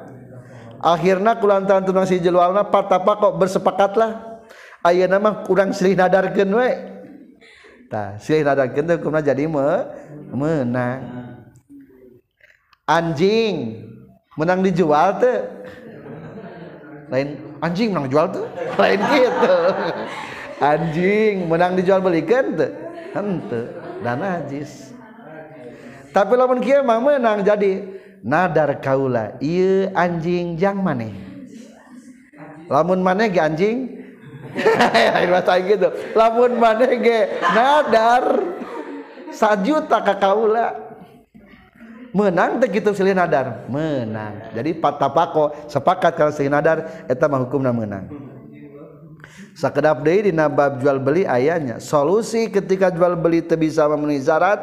akhirnya 0.81 1.37
kulantaran 1.37 1.85
tunang 1.85 2.09
si 2.09 2.19
jelwalna 2.19 2.65
patapa 2.67 3.17
kok 3.17 3.37
bersepakatlah. 3.37 4.41
Ayah 4.81 5.13
nama 5.13 5.45
kurang 5.45 5.77
silih 5.77 5.93
nadarkan 5.93 6.49
we. 6.57 6.71
Nah 7.93 8.17
silih 8.17 8.49
nadarkan 8.49 8.89
itu 8.89 8.97
kumna 9.05 9.21
jadi 9.21 9.45
me 9.45 9.85
menang. 10.33 11.01
Anjing 12.89 13.87
menang 14.35 14.65
dijual 14.65 15.21
tuh 15.21 15.39
lain 17.13 17.29
anjing 17.61 17.93
menang 17.93 18.09
jual 18.09 18.27
tuh 18.33 18.47
lain 18.81 19.01
gitu. 19.15 19.57
Anjing 20.61 21.35
menang 21.45 21.77
dijual 21.77 22.01
belikan 22.01 22.57
tuh 22.57 22.73
hente 23.13 23.63
dan 24.01 24.17
najis 24.17 24.91
tapi 26.11 26.35
lamun 26.35 26.59
kia 26.59 26.83
mah 26.83 26.99
menang 26.99 27.47
jadi. 27.47 28.00
nadar 28.21 28.81
kaula 28.81 29.37
ieu 29.41 29.89
anjing 29.97 30.57
jang 30.57 30.81
maneh. 30.81 31.13
Lamun 32.71 33.03
maneh 33.03 33.33
ge 33.33 33.41
anjing? 33.41 33.79
Lain 35.15 35.31
bahasa 35.31 35.63
gitu 35.63 35.89
lamun 36.19 36.59
maneh 36.59 36.99
ge 37.01 37.21
nadar 37.55 38.25
sajuta 39.33 40.01
ka 40.05 40.15
kaula. 40.21 40.91
Menang 42.11 42.59
teh 42.59 42.67
kitu 42.67 42.91
silih 42.91 43.15
nadar. 43.15 43.71
Menang. 43.71 44.51
Jadi 44.51 44.75
patapako 44.75 45.55
sepakat 45.71 46.19
kalau 46.19 46.35
silih 46.35 46.51
nadar 46.51 47.07
eta 47.07 47.31
mah 47.31 47.39
hukumna 47.47 47.71
menang. 47.71 48.11
Sakedap 49.55 50.03
deui 50.03 50.31
dina 50.31 50.51
bab 50.51 50.83
jual 50.83 50.99
beli 50.99 51.23
ayahnya. 51.23 51.79
Solusi 51.79 52.51
ketika 52.51 52.91
jual 52.91 53.15
beli 53.15 53.47
teu 53.47 53.55
bisa 53.55 53.87
memenuhi 53.87 54.19
syarat 54.19 54.59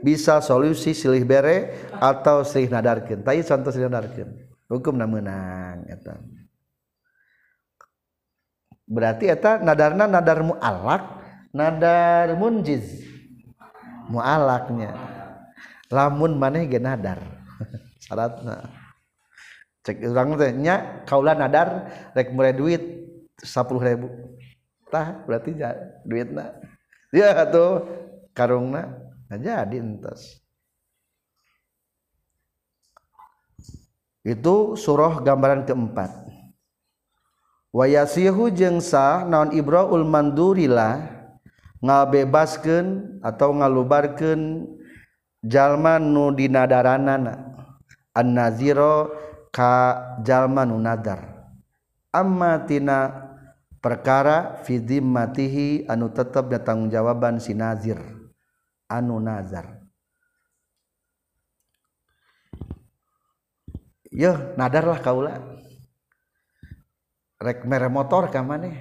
bisa 0.00 0.40
solusi 0.40 0.96
silih 0.96 1.24
bere 1.24 1.76
atau 2.00 2.42
silih 2.44 2.72
nadarkeun. 2.72 3.20
Tadi 3.24 3.40
contoh 3.44 3.70
silih 3.72 3.88
nadarkeun. 3.88 4.30
Hukumna 4.70 5.04
menang 5.04 5.84
eta. 5.88 6.16
Berarti 8.90 9.30
eta 9.30 9.62
nadarna 9.62 10.10
nadar 10.10 10.42
mualak 10.42 11.02
nadar 11.54 12.34
munjiz. 12.34 13.06
Mualaknya 14.10 14.94
lamun 15.90 16.34
maneh 16.38 16.66
ge 16.66 16.82
nadar. 16.82 17.22
Syaratna. 18.02 18.66
Cek 19.80 20.04
urang 20.04 20.36
teh 20.36 20.52
nya 20.54 21.04
kaula 21.08 21.32
nadar 21.32 21.88
rek 22.12 22.34
mulai 22.34 22.52
duit 22.52 22.82
10 23.42 23.86
ribu. 23.86 24.08
Tah 24.90 25.22
berarti 25.24 25.54
duitna. 26.02 26.58
Dia 27.10 27.34
atuh 27.46 27.86
karungna 28.34 29.09
nah 29.30 29.38
jadi 29.38 29.78
entas. 29.78 30.42
Itu 34.26 34.76
surah 34.76 35.22
gambaran 35.24 35.64
keempat. 35.64 36.12
Wayasihu 37.70 38.50
jeung 38.50 38.82
sah 38.82 39.24
naon 39.24 39.54
ibraul 39.54 40.02
mandurila 40.02 41.06
ngabebaskeun 41.78 43.22
atau 43.22 43.54
ngalubarkeun 43.54 44.66
jalma 45.46 45.96
nu 46.02 46.34
dinadaranana. 46.34 47.54
Annaziro 48.10 49.14
ka 49.54 50.18
jalma 50.26 50.66
nu 50.66 50.76
nadar. 50.82 51.46
Amma 52.10 52.66
tina 52.66 53.30
perkara 53.78 54.60
fi 54.66 54.82
matihi 55.00 55.86
anu 55.86 56.10
tetep 56.10 56.50
tanggung 56.66 56.90
jawaban 56.90 57.38
si 57.38 57.54
nazir. 57.54 58.19
Anu 58.90 59.22
nazar 59.22 59.78
Yo, 64.10 64.34
nadar 64.58 64.90
lah 64.90 64.98
kaula. 64.98 65.38
Rek 67.38 67.62
mere 67.62 67.86
motor 67.86 68.26
ka 68.26 68.42
maneh. 68.42 68.74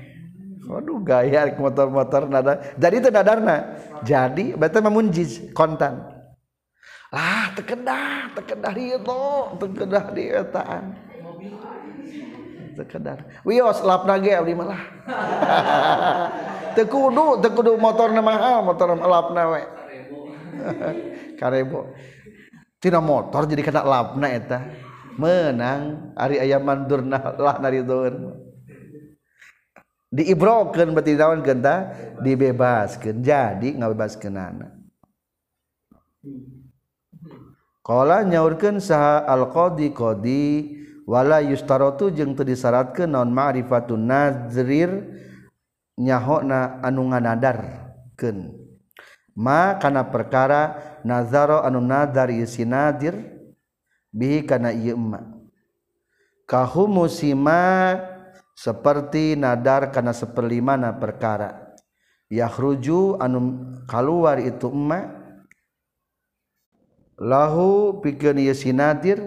Waduh 0.66 1.06
gaya 1.06 1.46
rek 1.46 1.62
motor-motor 1.62 2.26
nadar. 2.26 2.74
Jadi 2.82 2.96
itu 2.98 3.10
nadarna. 3.14 3.78
Jadi 4.02 4.58
berarti 4.58 4.82
memunjiz 4.82 5.54
kontan 5.54 6.02
ah 7.10 7.50
terkedah 7.58 8.38
terkedah 8.38 8.76
itu 8.78 9.22
terkedah 9.58 10.06
di 10.14 10.24
etaan 10.30 10.94
terkedah 12.78 13.18
wios 13.42 13.82
lap 13.82 14.06
nage 14.06 14.30
abdi 14.30 14.54
malah 14.54 14.78
tekudu 16.78 17.42
tekudu 17.42 17.74
motor 17.82 18.14
mahal 18.14 18.62
motor 18.62 18.94
lapna 18.94 19.58
we 19.58 19.62
karebo 21.40 21.94
tina 22.80 23.00
motor 23.04 23.48
jadi 23.48 23.62
kena 23.64 23.84
lapna 23.84 24.28
eta. 24.32 24.60
Menang 25.20 26.16
ari 26.16 26.40
aya 26.40 26.64
mandurna 26.64 27.20
lah 27.36 27.60
naridoeun 27.60 28.32
diibrokeun 30.10 30.96
berarti 30.96 31.20
daun 31.20 31.44
genta 31.44 31.92
dibebaskeun. 32.24 33.20
Jadi 33.20 33.76
ngabebaskeun 33.76 34.36
anak. 34.40 34.72
Kala 37.84 38.22
nyaurkeun 38.22 38.80
saha 38.80 39.26
al-qadi 39.28 39.92
qadi 39.92 40.46
wala 41.10 41.42
yustarotu 41.42 42.14
jeung 42.14 42.38
teu 42.38 42.46
disyaratkeun 42.46 43.10
naon 43.10 43.34
ma'rifatun 43.34 44.06
nazrir 44.06 45.10
nyahona 45.98 46.80
anu 46.86 47.10
ngadar 47.10 47.90
keun 48.14 48.59
makana 49.36 50.06
perkara 50.08 50.78
nazaro 51.06 51.62
anu 51.66 51.82
nadar 51.84 52.30
sinadir 52.46 53.14
bi 54.14 54.42
kana 54.46 54.74
ieu 54.74 54.98
emma 54.98 55.40
kahumusima 56.50 57.62
seperti 58.58 59.38
nadar 59.38 59.94
kana 59.94 60.12
seperlimana 60.12 60.98
perkara. 60.98 61.70
Yahruju 62.30 63.18
anu 63.22 63.58
keluar 63.86 64.42
itu 64.42 64.70
emma 64.70 65.14
lahu 67.18 68.02
pikeun 68.02 68.42
ieu 68.42 68.58
sinadir 68.58 69.22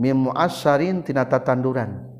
mim 0.00 0.28
muassarin 0.28 1.04
tina 1.04 1.28
tatanduran. 1.28 2.13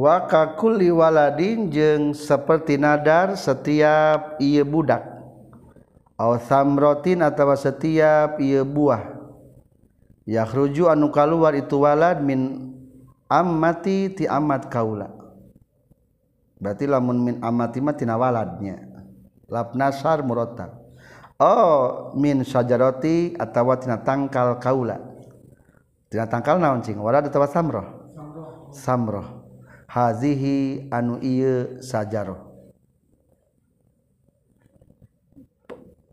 Wakakuliwaladin 0.00 1.68
jeung 1.68 2.16
seperti 2.16 2.80
nadar 2.80 3.36
setiap 3.36 4.40
ia 4.40 4.64
budak. 4.64 5.04
Samrotin 6.48 7.20
atau 7.20 7.52
setiap 7.52 8.40
ia 8.40 8.64
buah. 8.64 9.20
Yaruju 10.24 10.88
anu 10.88 11.12
keluar 11.12 11.52
itu 11.52 11.84
walad 11.84 12.24
min 12.24 12.72
amati 13.28 14.08
ti 14.16 14.24
amat 14.24 14.72
kaula. 14.72 15.12
Berarti 16.56 16.88
lamun 16.88 17.20
min 17.20 17.36
amati 17.44 17.84
matina 17.84 18.16
waladnya. 18.16 18.80
Lab 19.52 19.76
nasar 19.76 20.24
murotak 20.24 20.80
oh 21.36 22.14
min 22.16 22.40
sajaroti 22.40 23.36
atau 23.36 23.68
tina 23.76 24.00
tangkal 24.00 24.56
kaula. 24.56 24.96
Tina 26.08 26.24
tangkal 26.24 26.56
naon 26.56 26.80
cing? 26.80 26.96
Walad 26.96 27.28
atau 27.28 27.44
samroh 27.44 27.84
samroh 28.70 29.39
hazihi 29.90 30.86
anu 30.94 31.18
ieu 31.18 31.82
sajaroh 31.82 32.38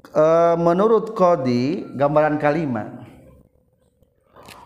e, 0.09 0.25
menurut 0.57 1.13
kodi 1.13 1.85
gambaran 1.93 2.41
kalimat 2.41 3.05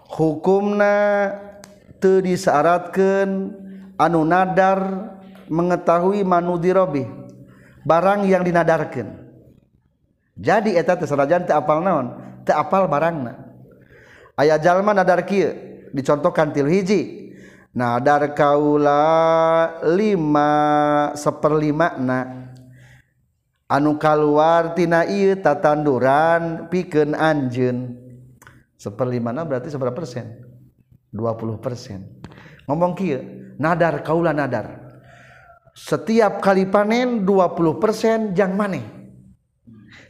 hukumna 0.08 0.96
teu 2.00 2.24
disyaratkeun 2.24 3.52
anu 4.00 4.24
nadar 4.24 5.12
mengetahui 5.52 6.24
manudirobih 6.24 7.12
barang 7.84 8.24
yang 8.32 8.48
dinadarkan 8.48 9.22
jadi 10.42 10.82
eta 10.82 10.98
teh 10.98 11.06
sanajan 11.06 11.46
teu 11.46 11.54
apal 11.54 11.86
naon? 11.86 12.18
Teu 12.42 12.58
apal 12.58 12.90
barangna. 12.90 13.38
Aya 14.34 14.58
jalma 14.58 14.96
nadar 14.98 15.22
kieu 15.22 15.54
dicontohkan 15.94 16.50
til 16.50 16.66
hiji. 16.66 17.21
Nah 17.72 18.04
dar 18.04 18.36
kaula 18.36 19.04
lima 19.96 20.52
seperlimakna 21.16 22.52
anu 23.72 23.96
kaluartina 23.96 25.08
ta 25.40 25.56
tanduran 25.56 26.68
piken 26.68 27.16
anjen 27.16 27.96
seperlimana 28.76 29.48
berarti 29.48 29.72
seberapa 29.72 29.96
persen? 29.96 30.44
20 31.16 31.64
persen. 31.64 32.08
Ngomong 32.68 32.92
kia 32.96 33.24
nadar 33.56 34.04
kaula 34.04 34.36
nadar. 34.36 34.80
Setiap 35.72 36.44
kali 36.44 36.68
panen 36.68 37.24
20 37.24 37.80
persen 37.80 38.36
jang 38.36 38.60
maneh 38.60 39.02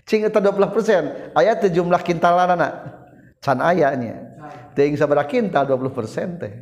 cing 0.06 0.26
eta 0.26 0.42
20 0.42 0.76
persen 0.76 1.04
ayat 1.38 1.64
jumlah 1.70 2.02
kintalanana 2.02 2.70
can 3.40 3.62
ayanya 3.62 4.28
ting 4.74 4.98
sabara 4.98 5.24
kintal 5.24 5.64
20 5.64 5.98
persen 5.98 6.28
teh. 6.42 6.54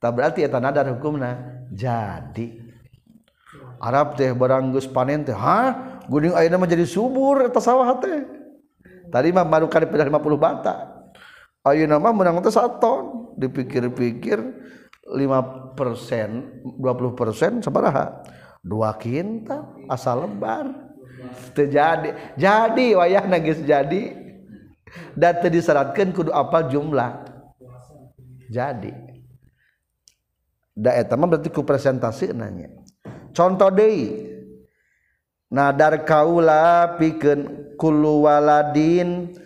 tak 0.00 0.10
berarti 0.16 0.40
eta 0.42 0.58
nadar 0.58 0.88
hukumna. 0.88 1.60
Jadi 1.70 2.58
Arab 3.80 4.16
teh 4.16 4.32
barang 4.32 4.76
geus 4.76 4.84
panen 4.84 5.24
teh 5.24 5.32
ha 5.32 5.72
gunung 6.04 6.36
ayeuna 6.36 6.60
mah 6.60 6.68
jadi 6.68 6.84
subur 6.84 7.44
eta 7.44 7.60
sawah 7.60 7.96
teh. 8.00 8.24
Tadi 9.12 9.28
mah 9.32 9.44
marukan 9.44 9.84
dipedah 9.84 10.08
50 10.08 10.36
bata. 10.36 10.74
Ayeuna 11.64 11.96
mah 11.96 12.12
menang 12.12 12.40
teh 12.44 12.52
1 12.52 12.80
ton. 12.80 13.32
Dipikir-pikir 13.40 14.36
5 15.16 15.76
persen 15.78 16.60
20 16.76 17.16
persen 17.16 17.52
sabaraha? 17.64 18.20
Dua 18.60 18.92
kintal 19.00 19.88
asal 19.88 20.28
lebar. 20.28 20.92
Terjadi 21.56 22.36
jadi 22.36 22.86
wayah 23.00 23.24
nagis 23.24 23.64
jadi. 23.64 24.16
Dan 25.16 25.40
disyaratkan 25.40 26.12
kudu 26.12 26.34
apa 26.34 26.68
jumlah. 26.68 27.24
Jadi. 28.50 29.09
daetama 30.80 31.28
berarti 31.28 31.52
ku 31.52 31.60
presentasi 31.60 32.32
nanya. 32.32 32.72
Contoh 33.36 33.68
deh 33.68 34.16
nadar 35.52 36.00
kaula 36.08 36.96
pikeun 36.96 37.76
kullu 37.76 38.24
waladin 38.24 39.36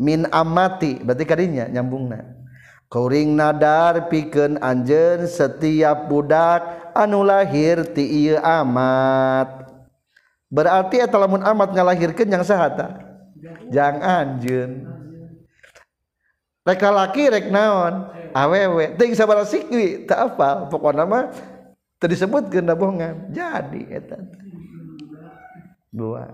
min 0.00 0.24
amati. 0.32 1.04
Berarti 1.04 1.24
kadinya 1.28 1.68
nyambungna. 1.68 2.24
Kuring 2.88 3.36
nadar 3.36 4.08
pikeun 4.08 4.56
anjeun 4.64 5.28
setiap 5.28 6.08
budak 6.08 6.94
anu 6.96 7.20
lahir 7.20 7.84
ti 7.92 8.24
ieu 8.24 8.40
amat. 8.40 9.68
Berarti 10.48 11.02
eta 11.02 11.18
lamun 11.18 11.42
amat 11.42 11.74
ngalahirkeun 11.74 12.30
yang 12.30 12.46
sahata 12.46 12.86
ah? 12.86 12.92
jang 13.68 13.98
anjeun. 13.98 14.86
Rek 16.64 16.80
lalaki 16.80 17.28
rek 17.28 17.52
naon? 17.52 18.08
Awewe 18.34 18.98
ting 18.98 19.14
sabaraha 19.14 19.46
sikwi 19.46 20.04
tak 20.04 20.34
apa. 20.34 20.66
Pokoknya 20.66 21.06
mah 21.06 21.30
disebut 22.04 22.52
bohongan. 22.52 23.32
Jadi 23.32 23.88
eta. 23.88 24.20
Dua. 25.88 26.28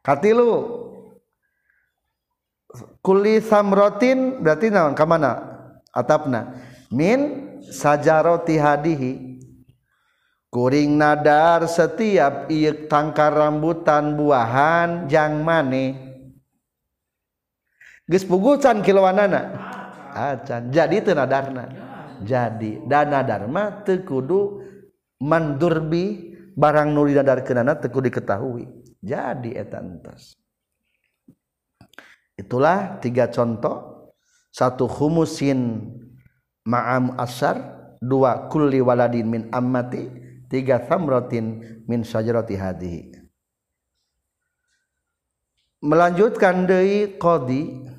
Katilu 0.00 0.52
kuli 3.02 3.42
samrotin 3.42 4.40
berarti 4.40 4.70
naon? 4.70 4.94
Kamana 4.94 5.42
atapna. 5.90 6.54
Min 6.94 7.52
sajaroti 7.66 8.56
hadihi. 8.56 9.12
Kuring 10.46 10.96
nadar 10.96 11.68
setiap 11.68 12.48
iya 12.48 12.72
tangkar 12.88 13.34
rambutan 13.34 14.16
buahan 14.16 15.04
jang 15.10 15.44
mane. 15.44 16.06
Pugusan 18.06 18.80
kilowanana 18.86 19.75
acan. 20.16 20.72
Jadi 20.72 21.04
tenadarna 21.04 21.86
jadi 22.24 22.80
dana 22.88 23.20
Dharma 23.20 23.84
tekudu 23.84 24.64
mandurbi 25.20 26.32
barang 26.56 26.88
nuli 26.88 27.12
dadar 27.12 27.44
kenana 27.44 27.76
teku 27.76 28.00
diketahui. 28.00 28.64
Jadi 29.04 29.52
etantas 29.52 30.32
itulah 32.40 32.96
tiga 33.00 33.28
contoh. 33.28 34.08
Satu 34.52 34.88
humusin 34.88 35.84
ma'am 36.64 37.20
asar. 37.20 37.76
Dua 37.96 38.48
kulli 38.52 38.80
waladin 38.80 39.28
min 39.28 39.42
ammati. 39.52 40.24
Tiga 40.46 40.80
thamratin 40.80 41.60
min 41.84 42.00
syajarati 42.00 42.54
hadihi. 42.56 43.02
Melanjutkan 45.84 46.64
dari 46.64 47.20
qadi. 47.20 47.92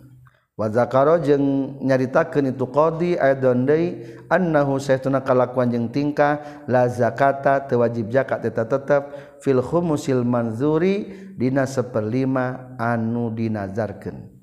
wazakaro 0.57 1.21
jeung 1.21 1.77
nyaritakeun 1.85 2.51
itu 2.51 2.65
qadi 2.73 3.13
aidon 3.13 3.69
deui 3.69 4.01
annahu 4.25 4.81
saytuna 4.81 5.21
kalakuan 5.21 5.69
jeung 5.69 5.87
tingkah 5.93 6.65
la 6.65 6.89
zakata 6.89 7.61
teu 7.69 7.85
wajib 7.85 8.09
zakat 8.09 8.41
eta 8.41 8.65
tetep 8.65 9.13
fil 9.39 9.61
khumusil 9.61 10.25
manzuri 10.25 11.05
dina 11.37 11.69
saperlima 11.69 12.73
anu 12.81 13.29
dinazarkeun. 13.29 14.33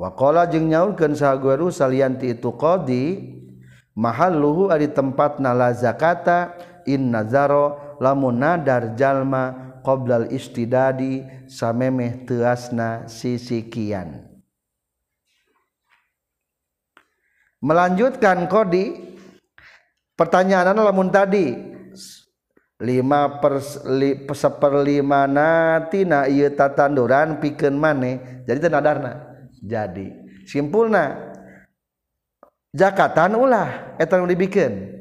Wakola 0.00 0.48
jeung 0.48 0.72
nyaurkeun 0.72 1.12
saguru 1.12 1.68
salianti 1.68 2.32
itu 2.32 2.56
qadi 2.56 3.36
mahalluhu 3.92 4.72
ari 4.72 4.88
tempatna 4.88 5.52
la 5.52 5.76
zakata 5.76 6.56
in 6.88 7.12
nazaro 7.12 7.76
lamun 8.00 8.40
nadar 8.40 8.96
jalma 8.96 9.69
qoblal 9.84 10.32
istidadi 10.32 11.24
samemeh 11.48 12.24
teasna 12.24 13.08
sisikian 13.10 14.30
melanjutkan 17.60 18.48
kodi 18.48 19.16
pertanyaan 20.16 20.76
lamun 20.76 21.12
tadi 21.12 21.52
lima 22.80 23.40
per 23.44 23.60
li, 23.92 24.24
seperlima 24.32 25.28
natina 25.28 26.24
iya 26.24 26.48
tatanduran 26.48 27.36
pikeun 27.36 27.76
mane 27.76 28.44
jadi 28.48 28.68
tenadarna 28.68 29.20
jadi 29.60 30.16
simpulna 30.48 31.28
jakatan 32.72 33.36
ulah 33.36 34.00
eta 34.00 34.16
dibikin 34.24 34.96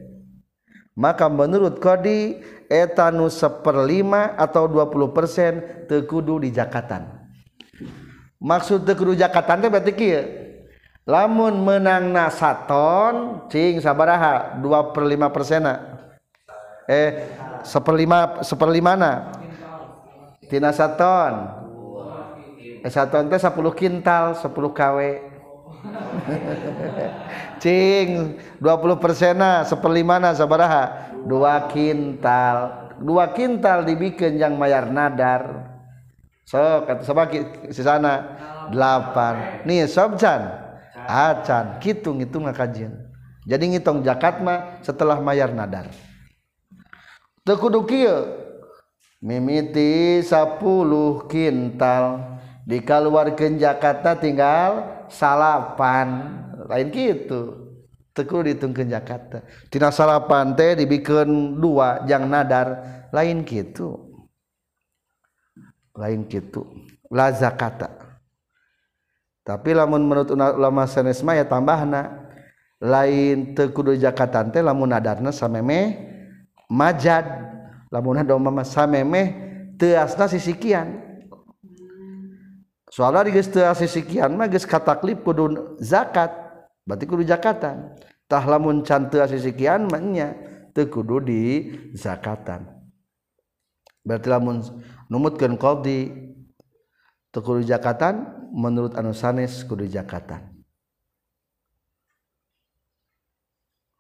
maka 1.00 1.32
menurut 1.32 1.80
kodi 1.80 2.44
etanu 2.70 3.28
seperlima 3.28 4.38
atau 4.38 4.70
20% 4.70 5.90
tekudu 5.90 6.38
di 6.46 6.54
Jakatan 6.54 7.20
maksud 8.40 8.88
tekudu 8.88 9.14
Jakatan 9.14 9.60
teh 9.62 9.70
berarti 9.70 9.94
kieu. 9.94 10.24
Lamun 11.04 11.66
menang 11.66 12.14
nasaton 12.14 13.46
cing 13.50 13.82
sabaraha 13.82 14.62
2 14.62 14.94
per 14.94 15.04
5 15.10 15.36
persena. 15.36 15.74
Eh 16.86 17.34
seperlima 17.66 18.42
seperlimana. 18.46 19.34
Tina 20.46 20.70
saton. 20.70 21.34
Eh 22.86 22.92
saton 22.94 23.26
teh 23.26 23.42
10 23.42 23.58
kintal 23.74 24.38
10 24.38 24.54
kw 24.54 25.00
cing 27.64 28.38
20 28.62 29.04
persena 29.04 29.66
seperlimana 29.66 30.38
sabaraha. 30.38 31.09
Dua 31.26 31.68
kintal. 31.72 32.88
Dua 33.00 33.32
kintal 33.32 33.88
dibikin 33.88 34.36
yang 34.36 34.60
mayar 34.60 34.92
nadar. 34.92 35.72
So 36.44 36.60
kata 36.86 37.04
sebagi 37.04 37.72
si 37.72 37.82
sana 37.84 38.38
delapan. 38.70 39.64
Nih 39.64 39.88
sobjan 39.88 40.46
acan 41.10 41.80
hitung 41.82 42.22
hitung 42.22 42.46
ngakajian 42.46 43.10
jadi 43.50 43.64
ngitung 43.66 44.06
jakat 44.06 44.46
mah 44.46 44.78
setelah 44.86 45.18
mayar 45.18 45.50
nadar. 45.50 45.90
Tekudu 47.42 47.82
kieu? 47.90 48.30
Mimiti 49.26 50.22
10 50.22 50.62
kintal. 51.26 52.04
Dikaluarkeun 52.70 53.58
jakatna 53.58 54.14
tinggal 54.22 54.72
salapan. 55.10 56.38
Lain 56.70 56.94
gitu 56.94 57.69
teku 58.16 58.44
ditungkeun 58.46 58.90
Jakarta. 58.90 59.46
Tina 59.68 59.94
salapan 59.94 60.58
teh 60.58 60.78
dibikeun 60.78 61.58
dua 61.58 62.04
jang 62.10 62.30
nadar 62.30 62.80
lain 63.14 63.46
gitu 63.46 64.10
lain 65.98 66.24
gitu 66.32 66.64
la 67.12 67.34
zakata 67.34 68.00
tapi 69.50 69.74
lamun 69.74 70.06
menurut 70.06 70.30
ulama 70.30 70.86
sanes 70.86 71.26
mah 71.26 71.34
ya 71.34 71.42
tambahna 71.42 72.30
lain 72.78 73.58
teu 73.58 73.74
kudu 73.74 73.98
jakatan 73.98 74.54
teh 74.54 74.62
lamun 74.62 74.94
nadarna 74.94 75.34
samemeh 75.34 75.98
majad. 76.70 77.26
Lamun 77.90 78.22
domba 78.22 78.54
mah 78.54 78.62
samemeh 78.62 79.34
teasna 79.82 80.30
sisikian 80.30 81.02
soalnya 82.94 83.26
di 83.26 83.34
geus 83.34 83.50
teas 83.50 83.82
sisikian 83.82 84.38
mah 84.38 84.46
geus 84.46 84.70
kataklip 84.70 85.26
kudu 85.26 85.74
zakat. 85.82 86.30
Berarti 86.88 87.06
kudu 87.10 87.24
zakatan. 87.26 87.96
Tah 88.30 88.46
lamun 88.46 88.86
can 88.86 89.10
teu 89.10 89.26
sisikian 89.26 89.90
nya 90.14 90.38
teu 90.78 90.86
kudu 90.86 91.18
di 91.26 91.42
zakatan. 91.98 92.70
Berarti 94.06 94.28
lamun 94.30 94.62
numutkeun 95.10 95.58
qadi 95.58 96.14
teu 97.34 97.42
kudu 97.42 97.66
zakatan 97.66 98.46
menurut 98.54 98.94
anu 98.94 99.18
sanes 99.18 99.66
kudu 99.66 99.90
zakatan. 99.90 100.46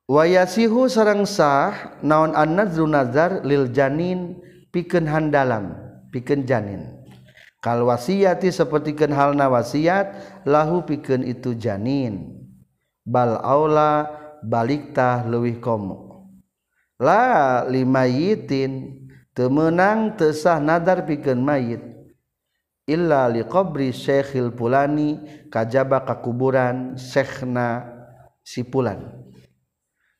Wayasihu 0.10 0.90
sarang 0.90 1.26
sah 1.26 1.98
naon 2.02 2.34
an-nazru 2.34 2.90
nazar 2.90 3.46
lil 3.46 3.70
janin 3.70 4.42
pikeun 4.74 5.06
handalam 5.06 5.74
pikeun 6.14 6.46
janin. 6.46 6.98
Kal 7.62 7.82
wasiyati 7.86 8.54
sapertikeun 8.54 9.14
halna 9.14 9.50
wasiat 9.50 10.42
lahu 10.46 10.86
pikeun 10.86 11.26
itu 11.26 11.54
janin 11.58 12.39
bal 13.10 13.42
aula 13.42 14.06
baliktah 14.46 15.26
leuwih 15.26 15.58
komo. 15.58 16.30
La 17.02 17.66
limayitin 17.66 19.02
temenang 19.34 20.14
tesah 20.14 20.62
nadar 20.62 21.10
pikeun 21.10 21.42
mayit. 21.42 21.82
Illa 22.86 23.30
liqabri 23.30 23.90
syekhil 23.94 24.54
pulani 24.54 25.18
kajaba 25.50 26.06
ka 26.06 26.22
kuburan 26.22 26.98
syekhna 26.98 27.86
si 28.46 28.66
pulan. 28.66 29.18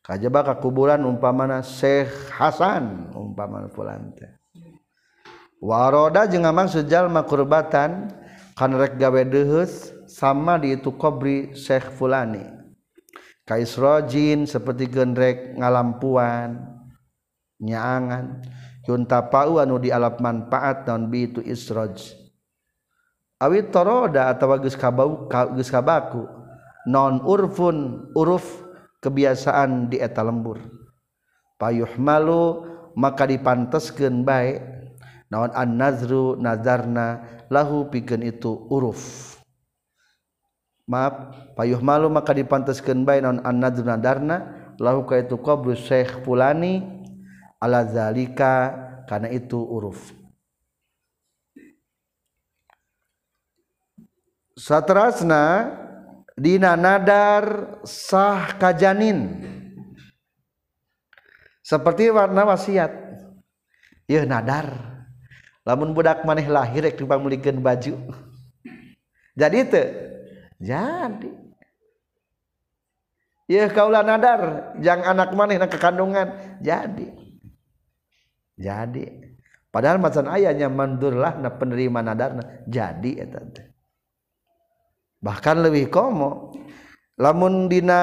Kajaba 0.06 0.42
ka 0.42 0.56
kuburan 0.58 1.06
umpamana 1.06 1.62
Syekh 1.62 2.34
Hasan 2.34 3.14
umpamana 3.14 3.70
pulan 3.70 4.10
teh. 4.18 4.30
Waroda 5.62 6.26
jeung 6.26 6.50
maksud 6.50 6.90
jalma 6.90 7.22
kurbatan 7.26 8.10
kan 8.58 8.72
rek 8.74 8.98
gawe 8.98 9.22
deheus 9.22 9.94
sama 10.10 10.58
di 10.58 10.74
itu 10.78 10.90
qabri 10.98 11.54
Syekh 11.54 11.94
fulani. 11.94 12.59
kaisrojin 13.50 14.46
seperti 14.46 14.86
genrek 14.94 15.58
ngalampuan 15.58 16.62
nyaangan. 17.58 18.46
Yunta 18.86 19.26
pau 19.30 19.62
anu 19.62 19.78
dialap 19.78 20.22
manfaat 20.22 20.86
non 20.86 21.10
bi 21.10 21.30
itu 21.30 21.42
isroj. 21.42 21.98
Awit 23.42 23.70
toroda 23.70 24.30
atawa 24.30 24.62
geus 24.62 24.78
kabau 24.78 25.30
geus 25.30 25.70
kabaku. 25.70 26.26
Non 26.90 27.22
urfun 27.22 28.10
uruf 28.18 28.46
kebiasaan 29.02 29.94
di 29.94 30.02
eta 30.02 30.26
lembur. 30.26 30.58
Payuh 31.62 31.98
malu 32.02 32.66
maka 32.98 33.30
dipanteskeun 33.30 34.26
baik 34.26 34.58
naon 35.30 35.54
an 35.54 35.78
nazru 35.78 36.34
nazarna 36.40 37.22
lahu 37.54 37.94
pikeun 37.94 38.26
itu 38.26 38.66
uruf. 38.74 39.39
Maaf 40.90 41.38
payuh 41.54 41.78
malu 41.78 42.10
maka 42.10 42.34
dipanteskeun 42.34 43.06
baik 43.06 43.22
naon 43.22 43.46
an 43.46 43.62
nazru 43.62 43.86
nadarna. 43.86 44.58
Lahu 44.82 45.06
ka 45.06 45.22
itu 45.22 45.38
qabru 45.38 45.78
syekh 45.78 46.26
fulani. 46.26 46.82
Ala 47.62 47.86
zalika 47.86 48.74
kana 49.06 49.30
itu 49.30 49.60
uruf. 49.60 50.16
Satrasna 54.56 55.72
dina 56.40 56.80
nadar 56.80 57.78
sah 57.84 58.56
kajanin. 58.58 59.44
Seperti 61.60 62.10
warna 62.10 62.48
wasiat. 62.48 62.92
Ya 64.10 64.24
nadar. 64.26 64.74
Lamun 65.68 65.94
budak 65.94 66.26
maneh 66.26 66.48
lahir 66.48 66.88
rek 66.88 66.98
dipamulikeun 66.98 67.60
baju. 67.62 67.94
Jadi 69.38 69.58
itu 69.68 69.84
jadi. 70.60 71.32
Ya 73.50 73.66
kaulah 73.72 74.04
nadar. 74.06 74.76
Jang 74.84 75.02
anak 75.02 75.34
maneh 75.34 75.58
nak 75.58 75.72
kekandungan. 75.74 76.60
Jadi. 76.62 77.08
Jadi. 78.60 79.04
Padahal 79.72 79.98
macan 79.98 80.28
ayahnya 80.30 80.68
mandurlah 80.68 81.40
na 81.40 81.50
penerima 81.50 82.04
nadarna. 82.04 82.66
Jadi 82.68 83.18
eta 83.18 83.42
bahkan 85.20 85.60
lebih 85.60 85.92
komo. 85.92 86.54
Lamun 87.20 87.68
dina 87.68 88.00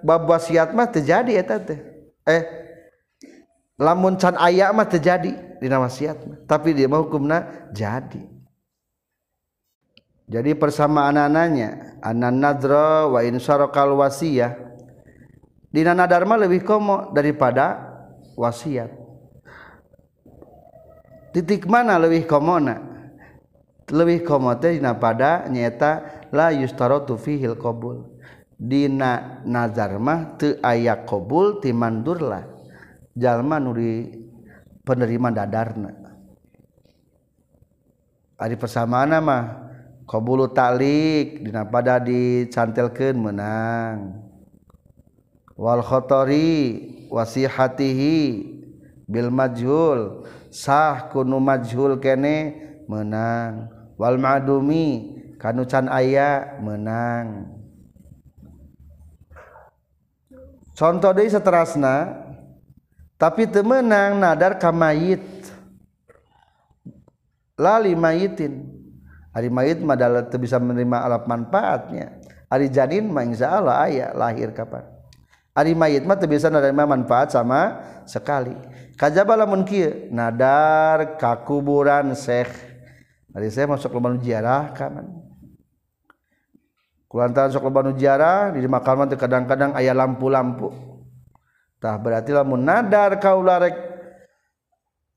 bab 0.00 0.24
wasiat 0.24 0.72
mah 0.72 0.88
terjadi 0.88 1.32
eta 1.40 1.56
teh. 1.60 1.80
Eh 2.24 2.42
lamun 3.80 4.16
can 4.16 4.36
aya 4.36 4.72
mah 4.72 4.88
terjadi 4.88 5.60
dina 5.62 5.78
wasiat 5.78 6.18
mah. 6.26 6.38
Tapi 6.46 6.74
dia 6.74 6.90
mah 6.90 7.00
hukumna 7.04 7.70
jadi 7.70 8.29
jadi 10.30 10.54
persamaan 10.54 11.18
ananya 11.18 11.98
anan 11.98 12.38
nadra 12.38 13.10
wa 13.10 13.18
sarakal 13.42 13.98
wasiyah. 13.98 14.54
Dina 15.70 15.90
nadar 15.90 16.22
mah 16.22 16.38
lebih 16.38 16.62
komo 16.62 17.10
daripada 17.10 17.78
wasiat. 18.38 18.90
Titik 21.30 21.66
mana 21.70 21.94
lebih 21.98 22.26
komona 22.26 22.90
lebih 23.90 24.22
komo 24.22 24.54
teh 24.58 24.78
dina 24.78 24.94
pada 24.98 25.46
nyata 25.50 26.26
la 26.30 26.54
yustaratu 26.54 27.18
fihil 27.18 27.58
qabul. 27.58 28.18
Dina 28.54 29.42
nazar 29.46 29.98
mah 29.98 30.38
teu 30.38 30.58
aya 30.62 31.06
qabul 31.06 31.58
ti 31.58 31.74
mandur 31.74 32.22
lah 32.22 32.44
jalma 33.14 33.58
nu 33.62 33.74
di 33.74 34.10
penerima 34.82 35.28
dadarna. 35.34 35.90
Ari 38.42 38.56
persamaan 38.58 39.14
mah 39.22 39.69
qabulu 40.10 40.50
talik 40.50 41.38
dina 41.46 41.62
pada 41.62 42.02
dicantelkeun 42.02 43.14
menang 43.14 44.18
wal 45.54 45.86
khatari 45.86 47.06
wasihatihi 47.06 48.18
bil 49.06 49.30
majhul 49.30 50.26
sah 50.50 51.06
kunu 51.14 51.38
majhul 51.38 52.02
kene 52.02 52.58
menang 52.90 53.70
wal 53.94 54.18
ma'dumi 54.18 55.14
kanucan 55.38 55.86
ayah 55.94 56.58
menang 56.58 57.46
contoh 60.74 61.14
dari 61.14 61.30
seterasna 61.30 62.18
tapi 63.14 63.46
temenang 63.46 64.18
nadar 64.18 64.58
kamayit 64.58 65.22
lali 67.54 67.94
mayitin 67.94 68.79
hari 69.30 69.48
mayit 69.48 69.78
madalah 69.82 70.26
bisa 70.26 70.58
menerima 70.58 70.98
alat 71.06 71.24
manfaatnya. 71.26 72.18
Hari 72.50 72.66
janin 72.70 73.10
mah 73.10 73.22
insya 73.22 73.62
Allah 73.62 73.86
ayah 73.86 74.10
lahir 74.14 74.50
kapan? 74.50 74.82
Hari 75.54 75.74
mayit 75.74 76.02
mah 76.02 76.18
bisa 76.18 76.50
menerima 76.50 76.84
manfaat 76.86 77.30
sama 77.34 77.78
sekali. 78.06 78.54
Kajaba 78.98 79.38
lamun 79.38 79.64
nadar 80.12 81.16
kakuburan 81.16 82.12
syekh 82.12 82.52
hari 83.30 83.48
saya 83.48 83.70
masuk 83.70 83.94
ke 83.94 84.26
ziarah 84.26 84.74
kaman 84.74 85.30
kulantaran 87.10 87.50
sok 87.50 87.66
loba 87.66 87.90
jarah 87.98 88.54
di 88.54 88.62
makaman 88.70 89.10
teh 89.10 89.18
kadang-kadang 89.18 89.74
aya 89.74 89.90
lampu-lampu. 89.90 90.70
Tah 91.82 91.98
berarti 91.98 92.30
lamun 92.30 92.62
nadar 92.62 93.18
kaula 93.18 93.58
rek 93.58 93.74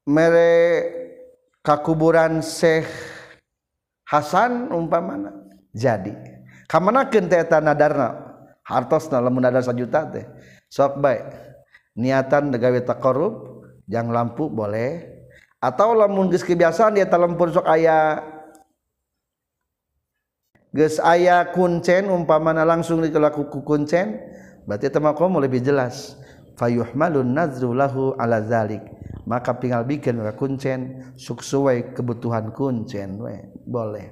mere 0.10 0.52
kakuburan 1.62 2.42
Syekh 2.42 2.90
Hasan 4.14 4.70
umpamana. 4.70 5.34
Jadi 5.74 6.14
kamanakeun 6.70 7.26
teh 7.26 7.42
eta 7.42 7.58
nadarna? 7.58 8.14
Hartosna 8.62 9.18
lamun 9.18 9.42
nadar 9.42 9.66
sajuta 9.66 10.06
teh. 10.06 10.30
Sok 10.70 11.02
bae 11.02 11.18
niatan 11.98 12.54
gawe 12.54 12.80
taqarrub 12.86 13.66
jang 13.90 14.14
lampu 14.14 14.54
boleh. 14.54 15.10
Atau 15.58 15.98
lamun 15.98 16.30
geus 16.30 16.46
kebiasaan 16.46 16.94
dia 16.94 17.10
lampu 17.10 17.50
sok 17.50 17.66
aya. 17.66 18.22
Aya 21.02 21.50
kuncen 21.50 22.06
umpamana 22.14 22.62
langsung 22.62 23.02
dikelakuku 23.02 23.66
kuncen 23.66 24.22
berarti 24.70 24.94
temamu 24.94 25.42
lebih 25.42 25.66
jelas. 25.66 26.22
Fayuh 26.54 26.94
malun 26.94 27.34
nazrulahu 27.34 28.14
alazalik 28.22 28.86
maka 29.24 29.56
tinggal 29.58 29.84
bikin 29.88 30.20
ka 30.20 30.34
kuncen. 30.36 31.14
Suksuai 31.20 31.96
kebutuhan 31.96 32.52
kuncen 32.52 33.20
we 33.22 33.38
boleh. 33.68 34.12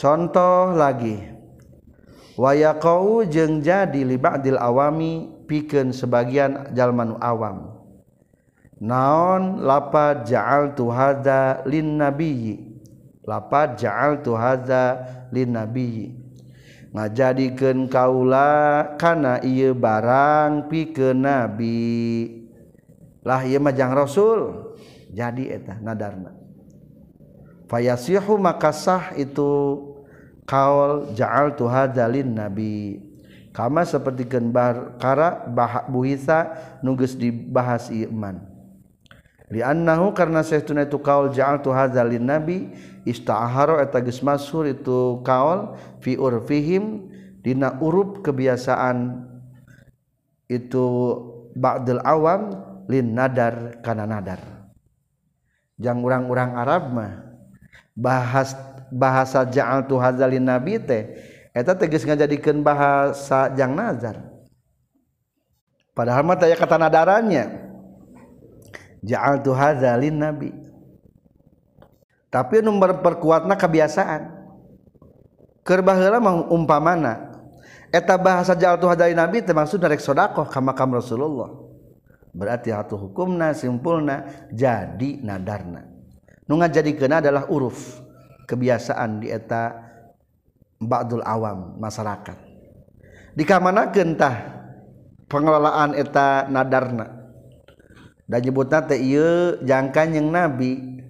Contoh 0.00 0.72
lagi. 0.72 1.20
Wayaqau 2.40 3.28
jeung 3.28 3.60
jadi 3.60 4.00
li 4.00 4.16
ba'dil 4.16 4.56
awami 4.56 5.28
pikeun 5.44 5.92
sebagian 5.92 6.72
jalmanu 6.72 7.20
awam. 7.20 7.76
Naon? 8.80 9.60
Lapa 9.60 10.24
ja'al 10.24 10.72
tu 10.72 10.88
hadza 10.88 11.60
lin 11.68 12.00
nabiyyi 12.00 12.70
lapa 13.28 13.76
ja'al 13.76 14.24
tu 14.24 14.32
hadza 14.32 15.04
lin 15.30 15.52
nabiyyi 15.52 16.16
ngajadikeun 16.90 17.86
kaula 17.86 18.96
kana 18.98 19.38
ieu 19.44 19.76
barang 19.76 20.66
pikeun 20.72 21.22
nabi. 21.22 22.39
lah 23.24 23.44
ieu 23.44 23.60
mah 23.60 23.74
jang 23.74 23.92
rasul. 23.92 24.72
Jadi 25.10 25.50
eta 25.50 25.74
ngadarna 25.74 26.40
fayasihu 27.70 28.34
maka 28.34 28.74
sah 28.74 29.14
itu 29.14 29.78
kaul 30.42 31.14
ja'al 31.14 31.54
tu 31.54 31.70
hadzalin 31.70 32.34
nabi 32.34 32.98
kama 33.54 33.86
seperti 33.86 34.26
genbar 34.26 34.98
kara 34.98 35.46
bahak 35.46 35.86
buhisa 35.86 36.50
nunggus 36.82 37.14
dibahas 37.14 37.94
iman 37.94 38.42
liannahu 39.46 40.10
karena 40.10 40.42
saestuna 40.42 40.82
itu 40.82 40.98
kaul 40.98 41.30
ja'al 41.30 41.62
tu 41.62 41.70
hadzalin 41.70 42.26
nabi 42.26 42.74
ista'haro 43.06 43.78
eta 43.78 44.02
geus 44.02 44.18
masyhur 44.26 44.66
itu 44.66 45.22
kaul 45.22 45.78
fi 46.02 46.18
urfihim 46.18 47.06
dina 47.46 47.78
urup 47.78 48.26
kebiasaan 48.26 49.30
itu 50.50 50.86
ba'dal 51.54 52.02
awam 52.02 52.69
lin 52.90 53.14
nadar 53.14 53.78
kana 53.86 54.02
nadar. 54.02 54.42
Jang 55.78 56.02
urang-urang 56.02 56.58
Arab 56.58 56.90
mah 56.90 57.22
bahas 57.94 58.52
bahasa 58.90 59.46
ja'al 59.46 59.86
tu 59.86 59.94
hazalin 59.96 60.42
nabi 60.42 60.82
teh 60.82 61.14
eta 61.54 61.78
tegas 61.78 62.02
ngajadikeun 62.02 62.66
bahasa 62.66 63.46
jang 63.54 63.72
nazar. 63.78 64.18
Padahal 65.94 66.26
mah 66.26 66.34
taya 66.34 66.58
kata 66.58 66.74
nadarannya 66.74 67.70
ja'al 69.06 69.38
tu 69.40 69.54
hazalin 69.54 70.18
nabi. 70.18 70.50
Tapi 72.30 72.62
nomor 72.62 73.02
perkuatna 73.02 73.54
kebiasaan. 73.54 74.42
Keur 75.62 75.82
baheula 75.86 76.18
mah 76.18 76.50
umpamana 76.50 77.30
eta 77.94 78.18
bahasa 78.18 78.58
ja'al 78.58 78.76
tu 78.82 78.90
hazalin 78.90 79.16
nabi 79.16 79.38
teh 79.40 79.54
maksudna 79.54 79.86
rek 79.86 80.02
sedekah 80.02 80.50
ka 80.50 80.58
makam 80.58 80.92
Rasulullah. 80.98 81.69
berarti 82.30 82.70
hatu 82.70 82.96
hukumna 82.96 83.54
simpulna 83.54 84.46
jadi 84.50 85.22
nadarna. 85.22 85.86
Nu 86.46 86.58
ngajadikeun 86.58 87.22
adalah 87.22 87.46
uruf 87.46 88.02
kebiasaan 88.50 89.22
di 89.22 89.30
eta 89.30 89.74
ba'dul 90.82 91.22
awam 91.22 91.78
masyarakat. 91.78 92.38
Dikamanakeun 93.38 94.18
tah 94.18 94.36
pengelolaan 95.30 95.94
eta 95.94 96.50
nadarna? 96.50 97.06
Dan 98.30 98.46
nyebutna 98.46 98.86
teh 98.86 98.98
ieu 98.98 99.58
jangka 99.62 100.06
yang 100.10 100.30
nabi. 100.30 101.02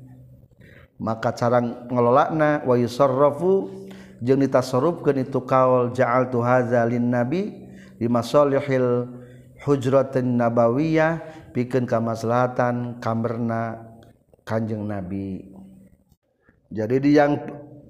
Maka 1.01 1.33
cara 1.33 1.65
ngelolana 1.65 2.61
wa 2.69 2.77
yusarrafu 2.77 3.73
jeung 4.21 4.45
ditasarrufkeun 4.45 5.25
itu 5.25 5.41
kaul 5.49 5.97
ja'al 5.97 6.29
tu 6.29 6.45
hadza 6.45 6.85
lin 6.85 7.09
nabi 7.09 7.57
bimasolihil 7.97 9.20
hujratin 9.65 10.41
nabawiyah 10.41 11.21
pikeun 11.53 11.85
kamaslahatan 11.85 13.01
kamarna 13.01 13.91
Kanjeng 14.45 14.89
Nabi. 14.89 15.47
Jadi 16.71 16.97
di 17.03 17.11
yang 17.15 17.39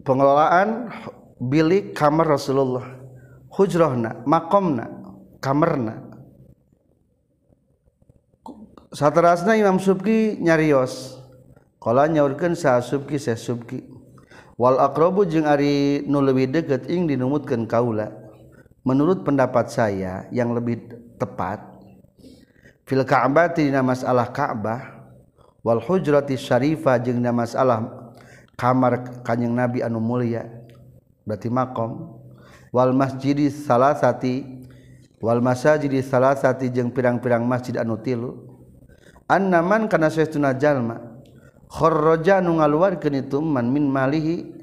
pengelolaan 0.05 0.93
bilik 1.41 1.97
kamar 1.97 2.37
Rasulullah. 2.37 3.01
Hujrohna 3.51 4.23
makomna 4.29 4.87
kamarna 5.43 6.11
saterasna 8.93 9.57
Imam 9.57 9.79
Subki 9.81 10.39
nyarios. 10.39 11.17
Kala 11.81 12.13
nyaurkeun 12.13 12.53
sa 12.53 12.85
Subki 12.85 13.17
sa 13.17 13.33
Subki. 13.33 13.81
Wal 14.61 14.77
aqrabu 14.77 15.25
jeung 15.25 15.49
ari 15.49 16.05
nu 16.05 16.21
leuwih 16.21 16.45
deukeut 16.45 16.85
ing 16.93 17.09
dinumutkeun 17.09 17.65
kaula 17.65 18.20
menurut 18.83 19.23
pendapat 19.27 19.69
saya 19.69 20.25
yang 20.33 20.53
lebih 20.57 20.81
tepat 21.21 21.61
fil 22.89 23.05
ka'bati 23.05 23.69
dina 23.69 23.85
masalah 23.85 24.29
Ka'bah 24.33 25.05
wal 25.61 25.79
hujrati 25.79 26.35
syarifah 26.35 26.97
jeung 26.99 27.21
dina 27.21 27.31
masalah 27.31 28.11
kamar 28.57 29.25
kanjeng 29.25 29.53
Nabi 29.53 29.81
anu 29.81 30.01
mulia 30.01 30.45
berarti 31.25 31.49
makom. 31.53 32.21
Wal 32.71 32.95
masjidi 32.95 33.51
salasati 33.51 34.47
wal 35.19 35.43
masajidi 35.43 35.99
salasati 36.07 36.71
jeung 36.71 36.95
pirang-pirang 36.95 37.43
masjid 37.43 37.75
anu 37.83 37.99
tilu. 37.99 38.47
Annaman 39.27 39.91
kana 39.91 40.07
saestuna 40.07 40.55
jalma 40.55 41.03
kharraja 41.71 42.39
nu 42.39 42.59
ngaluarkeun 42.59 43.27
itu 43.27 43.39
man 43.43 43.71
min 43.71 43.87
malihi 43.91 44.55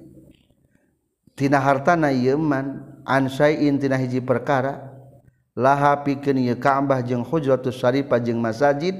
tina 1.36 1.59
hartana 1.59 2.11
yeman 2.11 2.84
an 2.84 2.96
ansaiintina 3.08 3.95
hiji 3.95 4.20
perkara 4.20 4.91
laha 5.55 6.03
pikeun 6.03 6.43
ieu 6.43 6.60
Ka'bah 6.60 6.99
jeung 6.99 7.24
Hujratus 7.24 7.80
Syarifah 7.80 8.20
jeung 8.20 8.43
masajid 8.43 8.93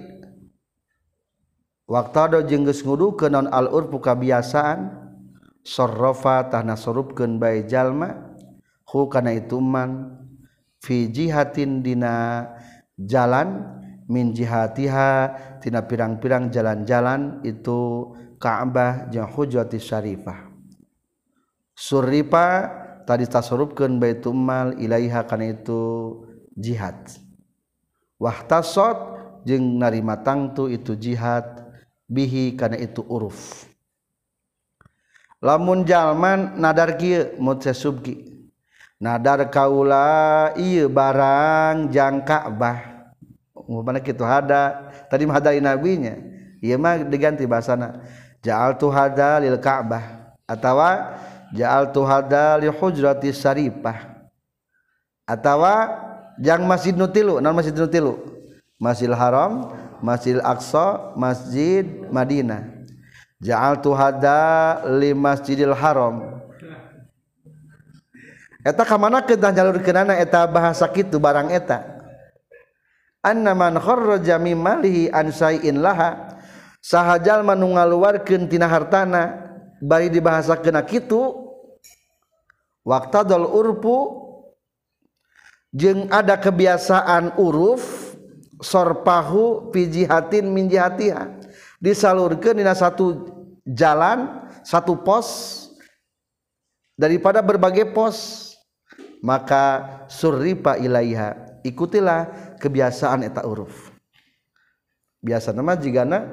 waqtado 1.86 2.40
jeung 2.48 2.64
geus 2.64 2.82
ngudukeun 2.82 3.36
naon 3.36 3.48
al 3.52 3.68
urfu 3.68 4.00
kabiasaan 4.00 4.96
sarrafa 5.62 6.48
tah 6.48 6.64
nasarupkeun 6.64 7.36
bae 7.36 7.68
jalma 7.68 8.34
hu 8.88 9.12
kana 9.12 9.36
itu 9.36 9.60
man 9.60 10.16
fi 10.80 11.12
jihatin 11.12 11.84
dina 11.84 12.48
jalan 12.96 13.76
min 14.08 14.32
jihatiha 14.32 15.36
tina 15.60 15.84
pirang-pirang 15.84 16.48
jalan-jalan 16.48 17.44
itu 17.44 18.16
Ka'bah 18.38 19.10
jeung 19.10 19.28
Hujratus 19.28 19.84
Syarifah. 19.84 20.48
Suripa 21.74 22.70
tadi 23.08 23.24
tasarrufkeun 23.24 23.96
baitul 24.04 24.36
mal 24.36 24.76
ilaiha 24.76 25.24
kana 25.24 25.56
itu 25.56 25.80
jihad. 26.60 27.00
Wahtasot 28.20 29.16
jeung 29.48 29.80
narima 29.80 30.20
tangtu 30.20 30.68
itu 30.68 31.00
jihad 31.00 31.72
bihi 32.12 32.60
kana 32.60 32.76
itu 32.76 33.00
uruf. 33.08 33.64
Lamun 35.40 35.88
jalman 35.88 36.60
nadar 36.60 37.00
kieu 37.00 37.40
mutse 37.40 37.72
subki 37.72 38.44
nadar 39.00 39.48
kaula 39.48 40.52
ieu 40.58 40.90
barang 40.90 41.94
jang 41.94 42.26
Ka'bah 42.26 42.98
umpamana 43.68 44.00
kitu 44.02 44.24
hada? 44.24 44.90
Tadi 45.12 45.28
mah 45.28 45.38
hadari 45.38 45.60
nabinya. 45.62 46.16
Ieu 46.64 46.80
mah 46.80 47.04
diganti 47.04 47.46
bahasana. 47.46 48.02
Ja'altu 48.42 48.88
hada 48.90 49.44
lil 49.44 49.60
Ka'bah 49.60 50.34
atawa 50.48 51.20
jaal 51.56 51.92
tuhada 51.92 52.58
li 52.60 52.68
hujrati 52.68 53.32
syarifah. 53.32 54.18
Atawa 55.28 55.92
jang 56.40 56.64
masjid 56.64 56.96
nutilu 56.96 57.44
non 57.44 57.56
masjid 57.56 57.76
nutilu 57.76 58.16
masjid 58.80 59.12
haram 59.12 59.76
masjid 60.00 60.40
aqsa 60.42 61.14
masjid 61.16 61.84
madinah. 62.12 62.64
Jaal 63.38 63.78
tuhada 63.78 64.82
li 64.98 65.14
masjidil 65.14 65.76
haram. 65.76 66.42
Eta 68.66 68.84
kamana 68.84 69.24
kedah 69.24 69.56
jalur 69.56 69.80
kenana 69.80 70.18
eta 70.20 70.44
bahasa 70.50 70.90
kitu 70.92 71.22
barang 71.22 71.54
eta. 71.54 71.98
Anna 73.24 73.56
man 73.56 73.80
kharraja 73.80 74.36
min 74.42 74.60
malihi 74.60 75.08
an 75.14 75.32
sayyin 75.32 75.80
laha. 75.80 76.36
Sahajal 76.84 77.48
manu 77.48 77.72
ngaluarkeun 77.76 78.48
tina 78.52 78.68
hartana. 78.68 79.47
Bari 79.82 80.10
dibahasakeun 80.10 80.78
kitu 80.86 81.22
waqtadul 82.88 83.46
urpu 83.46 83.98
jeung 85.76 86.08
ada 86.10 86.40
kebiasaan 86.40 87.38
uruf 87.38 88.16
sorpahu 88.64 89.70
fi 89.70 89.86
jihatin 89.86 90.50
min 90.50 90.66
jihatiha. 90.72 91.38
Disalurkeun 91.78 92.58
dina 92.58 92.74
satu 92.74 93.30
jalan 93.62 94.50
satu 94.66 94.98
pos 94.98 95.28
daripada 96.98 97.46
berbagai 97.46 97.94
pos 97.94 98.50
maka 99.22 99.86
surripa 100.10 100.74
ilaiha. 100.80 101.62
Ikutilah 101.62 102.54
kebiasaan 102.58 103.28
eta 103.28 103.46
uruf. 103.46 103.94
Biasa 105.22 105.54
nama 105.54 105.78
jigana 105.78 106.26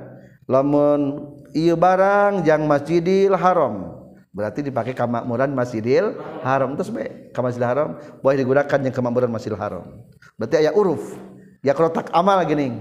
lamun 0.49 1.35
iya 1.55 1.79
barang 1.79 2.43
jang 2.43 2.67
masjidil 2.67 3.33
haram. 3.39 4.03
Berarti 4.35 4.67
dipakai 4.67 4.93
kemakmuran 4.93 5.55
masjidil 5.55 6.19
haram. 6.43 6.75
Terus 6.75 6.91
be 6.91 7.31
ke 7.31 7.39
masjidil 7.39 7.71
haram 7.71 7.89
boleh 8.19 8.43
digunakan 8.43 8.79
yang 8.83 8.91
kemakmuran 8.91 9.31
masjidil 9.31 9.57
haram. 9.57 10.05
Berarti 10.35 10.67
ayat 10.67 10.75
uruf. 10.75 11.15
Ya 11.63 11.73
tak 11.73 12.11
amal 12.11 12.43
gini. 12.45 12.75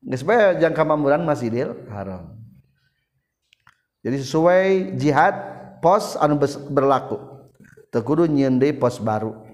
Nggak 0.00 0.18
supaya 0.18 0.44
jang 0.56 0.72
kemakmuran 0.72 1.22
masjidil 1.28 1.76
haram. 1.92 2.32
Jadi 4.00 4.16
sesuai 4.24 4.96
jihad 4.96 5.34
pos 5.84 6.16
anu 6.16 6.40
berlaku. 6.72 7.20
Tekudu 7.92 8.24
nyendai 8.24 8.72
pos 8.72 8.96
baru. 8.96 9.44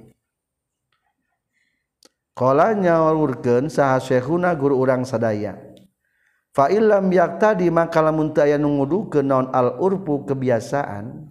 Nyawurken 2.43 3.69
sah 3.69 4.01
Syekhuna 4.01 4.57
guru 4.57 4.81
urang 4.81 5.05
sadaya 5.05 5.72
falam 6.53 7.09
yak 7.09 7.41
tadi 7.41 7.73
maka 7.73 8.05
lamun 8.05 8.31
aya 8.37 8.61
nungudu 8.61 9.09
ke 9.09 9.21
non 9.25 9.49
al-urpu 9.49 10.29
kebiasaan 10.29 11.29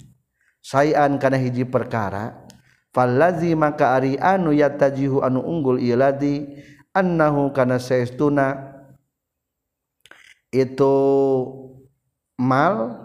sayan 0.61 1.21
kana 1.21 1.37
hiji 1.37 1.65
perkara 1.65 2.45
fallazi 2.89 3.53
maka 3.53 3.97
ari 3.97 4.17
anu 4.17 4.53
yatajihu 4.53 5.21
anu 5.21 5.41
unggul 5.41 5.77
iladi 5.77 6.45
annahu 6.91 7.53
kana 7.53 7.77
saestuna 7.77 8.73
itu 10.51 10.95
mal 12.35 12.99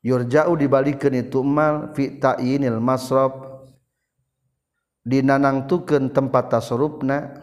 yurja'u 0.00 0.56
dibalikeun 0.56 1.18
itu 1.18 1.44
mal 1.44 1.92
fi 1.92 2.16
ta'yinil 2.16 2.80
masraf 2.80 3.52
dinanangtukeun 5.02 6.14
tempat 6.14 6.56
tasarrufna 6.56 7.34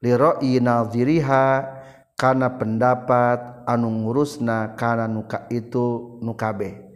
li 0.00 0.14
ra'i 0.14 0.62
nadhiriha 0.62 1.77
karena 2.18 2.50
pendapat 2.50 3.62
anu 3.62 3.86
ngurusna 3.86 4.74
karena 4.74 5.06
nuka 5.06 5.46
itu 5.54 6.18
nukabe 6.18 6.88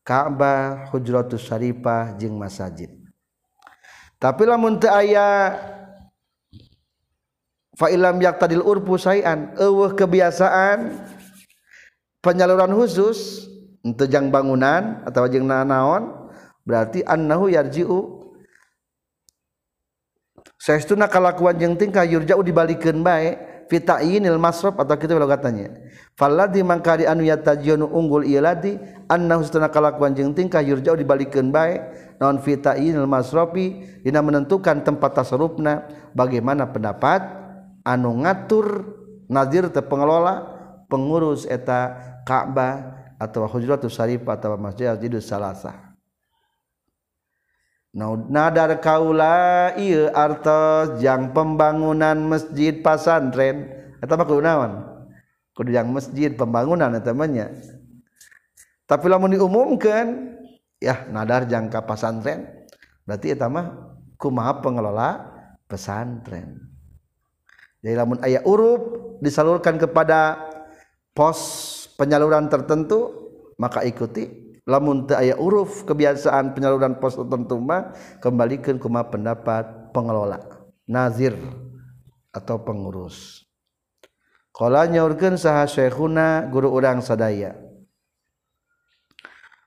Ka'bah 0.00 0.90
hujratus 0.90 1.46
syarifah 1.46 2.18
jeung 2.18 2.34
masajid. 2.34 2.90
Tapi 4.18 4.42
lamun 4.42 4.80
teu 4.80 4.90
aya 4.90 5.54
fa 7.78 7.86
ilam 7.94 8.18
yaqtadil 8.18 8.64
urfu 8.64 8.98
sayan 8.98 9.54
eueuh 9.54 9.94
kebiasaan 9.94 10.98
penyaluran 12.18 12.74
khusus 12.74 13.46
untuk 13.86 14.10
jang 14.10 14.34
bangunan 14.34 15.04
atau 15.06 15.30
jeng 15.30 15.46
naon 15.46 16.10
berarti 16.66 17.06
annahu 17.06 17.46
yarji'u. 17.52 18.18
Saestuna 20.58 21.06
kalakuan 21.06 21.54
jeung 21.56 21.78
tingkah 21.78 22.04
yurja'u 22.04 22.42
dibalikeun 22.42 23.00
bae 23.00 23.49
fitayinil 23.70 24.42
masraf 24.42 24.74
atau 24.74 24.98
kita 24.98 25.14
kalau 25.14 25.30
katanya 25.30 25.70
falladhi 26.18 26.66
mangkari 26.66 27.06
anu 27.06 27.22
yatajionu 27.22 27.86
unggul 27.86 28.26
iladi 28.26 28.82
annahu 29.06 29.46
setuna 29.46 29.70
kalakuan 29.70 30.10
jeung 30.12 30.34
tingkah 30.34 30.58
yurjau 30.58 30.98
dibalikeun 30.98 31.54
bae 31.54 31.78
naon 32.18 32.42
fitayinil 32.42 33.06
masrafi 33.06 33.86
dina 34.02 34.18
menentukan 34.20 34.82
tempat 34.82 35.22
tasarufna 35.22 35.86
bagaimana 36.12 36.68
pendapat? 36.68 37.40
Anu 37.80 38.12
ngatur 38.12 38.84
nazir 39.32 39.72
teh 39.72 39.80
pengelola 39.80 40.44
pengurus 40.92 41.48
eta 41.48 41.96
Ka'bah 42.28 43.00
atau 43.16 43.48
hujratus 43.48 43.96
syarif 43.96 44.20
atau 44.28 44.60
masjid 44.60 44.92
jidus 45.00 45.24
salasa 45.24 45.89
nadar 47.94 48.78
kaula 48.78 49.74
iya 49.74 50.14
artos 50.14 51.02
jang 51.02 51.34
pembangunan 51.34 52.16
masjid 52.22 52.78
pasantren. 52.78 53.66
Mah 54.00 54.26
kudu 54.26 54.42
naon? 54.42 54.72
Kudu 55.52 55.74
yang 55.74 55.90
masjid 55.90 56.32
pembangunan 56.32 56.94
eta 56.94 57.12
nya. 57.26 57.50
Tapi 58.86 59.06
lamun 59.06 59.34
diumumkan 59.34 60.34
ya 60.80 61.06
nadar 61.10 61.46
jangka 61.46 61.84
pasantren 61.84 62.66
berarti 63.04 63.34
eta 63.34 63.50
mah 63.50 63.98
kumaha 64.16 64.62
pengelola 64.62 65.08
pesantren. 65.66 66.70
Jadi 67.80 67.94
lamun 67.96 68.18
ayat 68.22 68.44
urup 68.44 69.16
disalurkan 69.24 69.80
kepada 69.80 70.48
pos 71.12 71.38
penyaluran 72.00 72.48
tertentu 72.48 73.12
maka 73.60 73.84
ikuti 73.84 74.39
lamun 74.70 75.10
teu 75.10 75.18
aya 75.18 75.34
uruf 75.34 75.82
kebiasaan 75.82 76.54
penyaluran 76.54 77.02
pos 77.02 77.18
tertentu 77.18 77.58
mah 77.58 77.90
kembalikan 78.22 78.78
kuma 78.78 79.02
pendapat 79.02 79.90
pengelola 79.90 80.38
nazir 80.86 81.34
atau 82.30 82.62
pengurus. 82.62 83.42
Qala 84.54 84.86
nyaurkeun 84.86 85.34
saha 85.34 85.66
syekhuna 85.66 86.46
guru 86.46 86.70
urang 86.70 87.02
sadaya. 87.02 87.58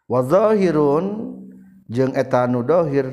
Wa 0.08 0.24
zahirun 0.24 1.36
jeung 1.92 2.16
eta 2.16 2.48
nu 2.48 2.64
dohir 2.64 3.12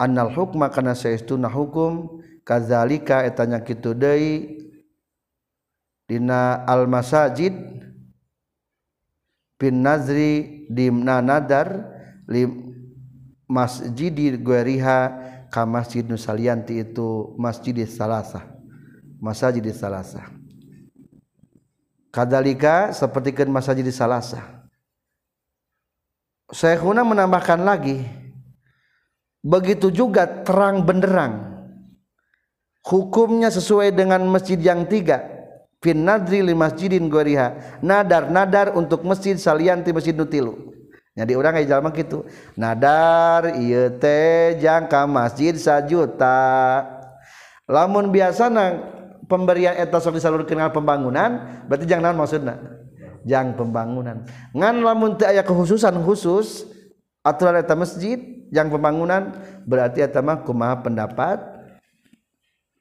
annal 0.00 0.32
hukma 0.32 0.72
kana 0.72 0.96
saestuna 0.96 1.52
hukum 1.52 2.20
kazalika 2.44 3.24
etanya 3.28 3.60
kitu 3.60 3.92
deui 3.92 4.60
dina 6.08 6.64
al 6.64 6.88
masajid 6.88 7.52
bin 9.60 9.84
nazri 9.84 10.64
dimna 10.72 11.20
nadar 11.20 11.84
lim 12.24 12.72
masjidi 13.44 14.40
gueriha 14.40 14.98
ka 15.52 15.68
masjid 15.68 16.00
nusalianti 16.00 16.80
itu 16.80 17.36
masjid 17.36 17.84
salasa 17.84 18.40
masjid 19.20 19.60
salasa 19.76 20.32
kadalika 22.08 22.96
seperti 22.96 23.36
kan 23.36 23.52
masjid 23.52 23.84
salasa 23.92 24.64
Syekhuna 26.50 27.06
menambahkan 27.06 27.62
lagi 27.62 28.02
begitu 29.44 29.92
juga 29.92 30.26
terang 30.42 30.82
benderang 30.82 31.62
hukumnya 32.82 33.52
sesuai 33.52 33.92
dengan 33.94 34.24
masjid 34.24 34.58
yang 34.58 34.88
tiga 34.88 35.39
fin 35.80 36.04
nadri 36.04 36.44
li 36.44 36.52
masjidin 36.52 37.08
goriha. 37.08 37.80
Nadar 37.80 38.28
nadar 38.28 38.76
untuk 38.76 39.02
masjid 39.04 39.34
salianti 39.34 39.90
masjid 39.92 40.12
nutilu 40.12 40.70
jadi 41.20 41.36
orang 41.36 41.52
kayak 41.58 41.68
jalan 41.68 41.92
gitu 41.92 42.18
nadar 42.56 43.58
iya 43.60 43.92
teh 43.92 44.56
jangka 44.62 45.04
masjid 45.04 45.52
sajuta. 45.52 46.80
Lamun 47.68 48.08
biasa 48.08 48.48
nang 48.48 48.72
pemberian 49.28 49.76
etos 49.76 50.08
disalur 50.10 50.48
kenal 50.48 50.72
pembangunan 50.72 51.62
berarti 51.68 51.84
jangan 51.84 52.16
maksudnya 52.16 52.56
jang 53.28 53.52
pembangunan. 53.52 54.24
Ngan 54.56 54.80
lamun 54.80 55.20
teh 55.20 55.28
aya 55.28 55.44
kekhususan 55.44 55.98
khusus 56.00 56.64
aturan 57.20 57.60
eta 57.60 57.76
masjid 57.76 58.16
jang 58.48 58.72
pembangunan 58.72 59.36
berarti 59.68 60.00
eta 60.00 60.24
mah 60.24 60.40
kumaha 60.40 60.80
pendapat? 60.80 61.42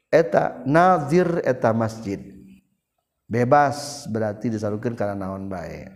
Eta 0.09 0.63
nazir 0.65 1.43
eta 1.45 1.69
masjid 1.75 2.38
bebas 3.29 4.09
berarti 4.09 4.49
disalurkan 4.49 4.97
karena 4.97 5.13
naon 5.13 5.45
baik 5.45 5.93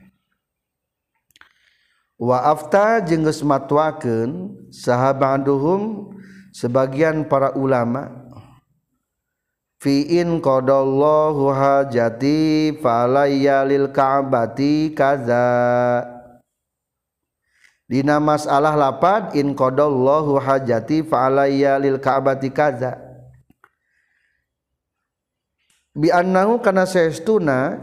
wa 2.21 2.45
afta 2.45 3.01
jeung 3.01 3.25
geus 3.25 3.41
matwakeun 3.41 4.53
sahabaduhum 4.69 6.13
sebagian 6.53 7.25
para 7.25 7.57
ulama 7.57 8.23
fi 9.83 10.21
in 10.21 10.39
qadallahu 10.39 11.51
hajati 11.51 12.71
falayya 12.79 13.67
lil 13.67 13.91
ka'bati 13.91 14.95
kaza. 14.95 16.07
Dina 17.83 18.15
masalah 18.23 18.79
lapad 18.79 19.35
in 19.35 19.51
qadallahu 19.51 20.39
hajati 20.39 21.03
falayya 21.03 21.75
lil 21.83 21.99
ka'bati 21.99 22.47
kaza 22.47 23.12
biannahu 25.93 26.57
kana 26.59 26.89
saestuna 26.89 27.77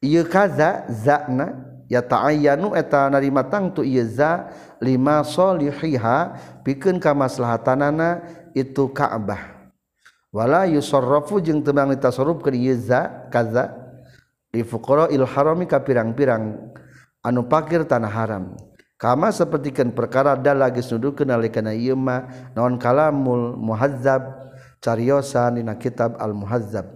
ieu 0.00 0.24
kaza 0.26 0.88
zana 0.88 1.78
ya 1.86 2.00
ta'ayyanu 2.00 2.72
eta 2.72 3.12
narima 3.12 3.44
tangtu 3.44 3.84
ieu 3.84 4.08
za 4.08 4.48
lima 4.80 5.20
solihiha 5.22 6.36
pikeun 6.64 6.96
ka 6.98 7.12
maslahatanana 7.12 8.24
itu 8.56 8.88
Ka'bah. 8.90 9.72
Wala 10.32 10.64
yusarrafu 10.64 11.44
jeung 11.44 11.60
teu 11.60 11.76
mangita 11.76 12.08
sarufkeun 12.08 12.56
ieu 12.56 12.76
za 12.76 13.28
kaza 13.28 13.76
li 14.50 14.64
fuqara'il 14.64 15.28
harami 15.28 15.68
ka 15.68 15.84
pirang-pirang 15.84 16.72
anu 17.20 17.44
pakir 17.44 17.84
tanah 17.84 18.10
haram. 18.10 18.56
Kama 18.96 19.28
sapertikeun 19.34 19.92
perkara 19.92 20.38
da 20.38 20.56
lagi 20.56 20.80
nudukeun 20.80 21.28
alikana 21.28 21.76
ieu 21.76 21.98
mah 21.98 22.50
naon 22.56 22.80
kalamul 22.80 23.58
muhazzab 23.60 24.41
cariosan 24.82 25.62
dina 25.62 25.78
kitab 25.78 26.18
al-muhazzab. 26.18 26.90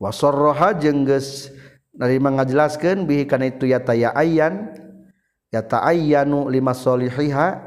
Wa 0.00 0.08
sarraha 0.08 0.72
jeung 0.72 1.04
geus 1.04 1.52
narima 1.92 2.32
ngajelaskeun 2.32 3.04
bihi 3.04 3.28
kana 3.28 3.52
itu 3.52 3.68
ya 3.68 3.84
ayan 4.16 4.72
ya 5.52 5.60
taayyanu 5.60 6.48
lima 6.48 6.72
solihiha 6.72 7.60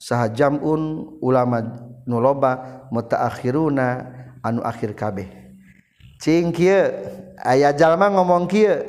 saha 0.00 0.32
jam'un 0.32 1.12
ulama 1.20 1.84
nuloba 2.08 2.88
mutaakhiruna 2.88 4.08
anu 4.40 4.64
akhir 4.64 4.96
kabeh. 4.96 5.28
Cing 6.16 6.56
kieu 6.56 6.88
aya 7.44 7.76
jalma 7.76 8.08
ngomong 8.08 8.48
kieu 8.48 8.80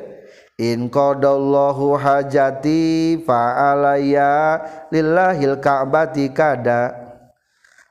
in 0.56 0.88
qadallahu 0.88 2.00
hajati 2.00 3.20
fa 3.28 3.76
alayya 3.76 4.64
lillahil 4.88 5.60
ka'bati 5.60 6.32
kada. 6.32 7.05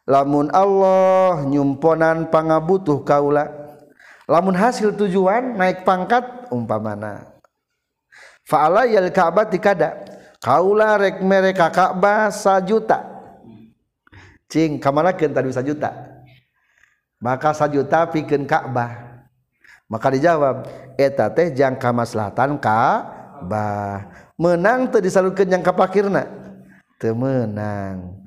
lamun 0.06 0.53
Allah 0.53 1.43
nyumponan 1.45 2.30
pangabutuh 2.30 3.01
kaula 3.01 3.49
lamun 4.30 4.53
hasil 4.53 4.93
tujuan 4.93 5.58
naik 5.58 5.86
pangkat 5.86 6.49
umpamana. 6.49 7.34
Fa'ala 8.45 8.86
yal 8.86 9.10
ka'bah 9.10 9.49
tikada 9.49 10.06
kaula 10.45 11.01
rek 11.01 11.26
mere 11.26 11.49
ka 11.58 11.74
Ka'bah 11.74 12.30
sajuta. 12.30 13.01
Cing 14.45 14.78
kamana 14.78 15.18
keun 15.18 15.34
tadi 15.34 15.49
sajuta. 15.49 15.89
Maka 17.18 17.58
sajuta 17.58 18.06
pikeun 18.06 18.45
Ka'bah. 18.45 19.26
Maka 19.89 20.14
dijawab 20.14 20.70
eta 21.01 21.34
teh 21.34 21.49
jangka 21.49 21.89
maslahatan 21.89 22.62
Ka'bah. 22.62 24.14
Menang 24.38 24.93
teu 24.93 25.01
disalurkeun 25.01 25.49
jangka 25.49 25.74
pakirna? 25.74 26.30
Teu 27.01 27.18
menang. 27.18 28.25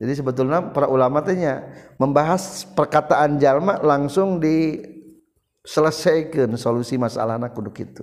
Jadi 0.00 0.16
sebetulnya 0.16 0.72
para 0.72 0.88
ulama 0.88 1.20
tanya 1.20 1.60
membahas 2.00 2.64
perkataan 2.72 3.36
jalma 3.36 3.76
langsung 3.84 4.40
diselesaikan 4.40 6.56
solusi 6.56 6.96
masalah 6.96 7.36
anak 7.36 7.52
kudu 7.52 7.68
itu 7.76 8.00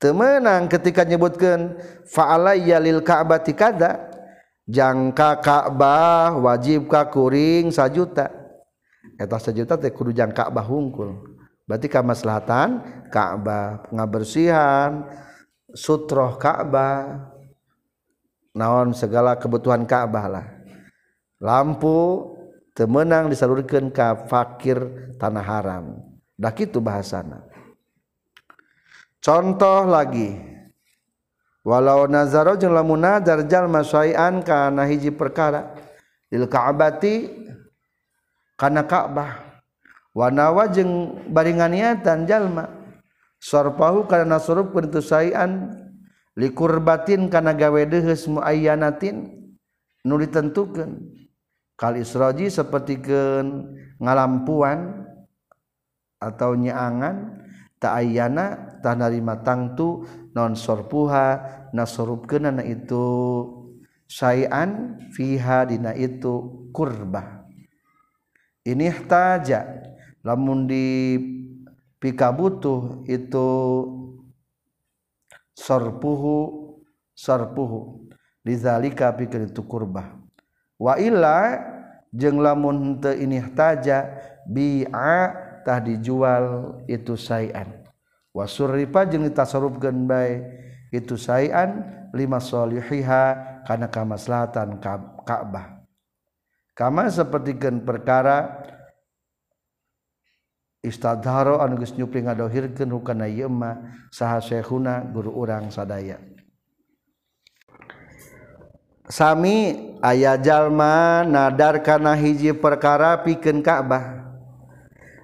temenang 0.00 0.64
ketika 0.68 1.04
nyebutkan 1.04 1.76
fa'alayya 2.08 2.80
lil 2.82 3.00
ka'bati 3.04 3.52
kada 3.52 4.14
jangka 4.68 5.44
ka'bah 5.44 6.40
wajib 6.40 6.88
ka 6.88 7.08
kuring 7.08 7.72
sajuta. 7.72 8.32
Eta 9.14 9.38
sajuta 9.38 9.78
teh 9.78 9.92
kudu 9.92 10.10
jang 10.10 10.32
ka'bah 10.32 10.64
hungkul. 10.64 11.36
Berarti 11.64 11.88
ka 11.88 12.04
maslahatan 12.04 12.84
ka'bah 13.08 13.88
pengabersihan 13.88 15.08
sutroh 15.72 16.36
ka'bah 16.36 17.32
naon 18.52 18.92
segala 18.92 19.40
kebutuhan 19.40 19.88
ka'bah 19.88 20.28
lah 20.28 20.46
lampu 21.42 22.30
temenang 22.74 23.30
disalurkan 23.30 23.90
ke 23.94 24.26
fakir 24.26 24.78
tanah 25.16 25.44
haram. 25.46 25.84
Dah 26.34 26.50
itu 26.50 26.82
bahasana. 26.82 27.46
Contoh 29.22 29.86
lagi. 29.86 30.34
Walau 31.64 32.04
nazaro 32.04 32.60
jeung 32.60 32.76
lamun 32.76 33.00
nazar 33.00 33.40
jalma 33.48 33.80
sayan 33.80 34.44
kana 34.44 34.84
hiji 34.84 35.08
perkara 35.08 35.72
lil 36.28 36.44
ka'bati 36.44 37.30
kana 38.60 38.84
ka'bah. 38.84 39.64
Wanawa 40.12 40.68
jeung 40.68 41.24
baringan 41.32 41.72
niatan 41.72 42.28
jalma 42.28 42.68
sarfahu 43.40 44.04
kana 44.04 44.36
nasurupkeun 44.36 44.92
tu 44.92 45.00
sayan 45.00 45.72
likurbatin 46.36 47.32
kana 47.32 47.56
gawe 47.56 47.80
deuheus 47.88 48.28
muayyanatin 48.28 49.32
nu 50.04 50.14
ditentukeun. 50.20 51.23
Kal 51.74 51.98
isroji 51.98 52.50
sapertikeun 52.50 53.76
ngalampuan 53.98 55.06
atau 56.18 56.56
nyaangan 56.56 57.44
ta'ayyana 57.82 58.80
tah 58.80 58.96
narima 58.96 59.42
tangtu 59.44 60.06
non 60.32 60.54
sorpuha 60.54 61.42
nasorupkeun 61.74 62.62
itu. 62.64 63.06
Syai'an 64.04 65.00
fiha 65.16 65.64
dina 65.64 65.96
itu 65.96 66.68
kurba 66.76 67.44
ini 68.64 68.88
taja 69.04 69.68
lamun 70.24 70.64
di 70.64 71.20
pika 72.00 72.32
butuh 72.32 73.04
itu 73.04 73.48
sorpuhu 75.52 76.36
sorpuhu. 77.12 78.08
Lizalika 78.44 79.08
pikir 79.16 79.48
itu 79.48 79.64
kurba 79.64 80.23
wa 80.80 80.94
illa 80.98 81.58
jeung 82.14 82.38
lamun 82.38 82.98
teu 83.02 83.14
ini 83.14 83.42
taja 83.54 84.10
bi'a 84.46 85.32
tah 85.64 85.80
dijual 85.80 86.78
itu 86.90 87.16
sayan 87.18 87.84
wa 88.34 88.44
surrifa 88.44 89.06
jeung 89.08 89.26
ditasarrufkeun 89.26 90.04
bae 90.04 90.42
itu 90.94 91.18
sayan 91.18 91.82
lima 92.14 92.38
solihiha 92.38 93.24
kana 93.66 93.90
kamaslahatan 93.90 94.78
Ka'bah. 95.24 95.82
Kama 96.74 97.06
sapertikeun 97.10 97.86
perkara 97.86 98.62
istadharo 100.82 101.62
anu 101.62 101.78
geus 101.80 101.94
nyupri 101.96 102.22
ngadohirkeun 102.26 102.90
hukana 102.92 103.30
ieu 103.30 103.48
mah 103.48 103.94
saha 104.10 104.42
guru 105.10 105.32
urang 105.32 105.70
sadaya 105.70 106.18
Sami 109.04 109.76
aya 110.00 110.40
jalma 110.40 111.20
nadar 111.28 111.84
kana 111.84 112.16
hiji 112.16 112.56
perkara 112.56 113.20
pikeun 113.20 113.60
Ka'bah. 113.60 114.32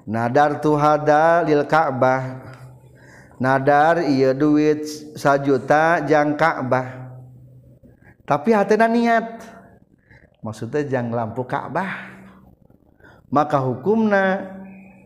Nadar 0.04 0.60
tuhada 0.60 1.40
lil 1.48 1.64
Ka'bah. 1.64 2.44
Nadar 3.40 4.04
iya 4.04 4.36
duit 4.36 4.84
sajuta 5.16 6.04
jang 6.04 6.36
Ka'bah. 6.36 7.16
Tapi 8.28 8.52
hatena 8.52 8.84
niat. 8.84 9.48
Maksudnya 10.44 10.84
jang 10.84 11.08
lampu 11.08 11.48
Ka'bah. 11.48 12.20
Maka 13.32 13.64
hukumna 13.64 14.44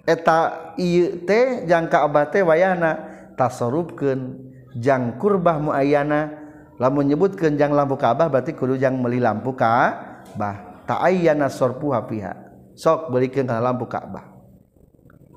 eta 0.02 0.74
ieu 0.74 1.22
teh 1.22 1.62
jang 1.70 1.86
Ka'bah 1.86 2.26
teh 2.26 2.42
wayana 2.42 3.06
tasarrufkeun 3.38 4.50
jang 4.82 5.14
kurbah 5.22 5.62
muayana 5.62 6.43
lamun 6.78 7.06
menyebut 7.06 7.38
kenjang 7.38 7.70
lampu 7.70 7.94
Ka'bah 7.94 8.26
berarti 8.26 8.54
kudu 8.54 8.74
jang 8.74 8.98
meli 8.98 9.22
lampu 9.22 9.54
Ka'bah. 9.54 10.84
Ta'ayyana 10.84 11.48
sorpu 11.48 11.96
hafiha 11.96 12.36
sok 12.74 13.14
belikan 13.14 13.46
kana 13.46 13.62
lampu 13.62 13.86
Ka'bah. 13.86 14.34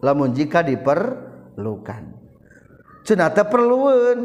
Lamun 0.01 0.33
jika 0.33 0.65
diperlukan. 0.65 2.03
Cenah 3.05 3.31
teh 3.31 3.45
perlueun 3.45 4.19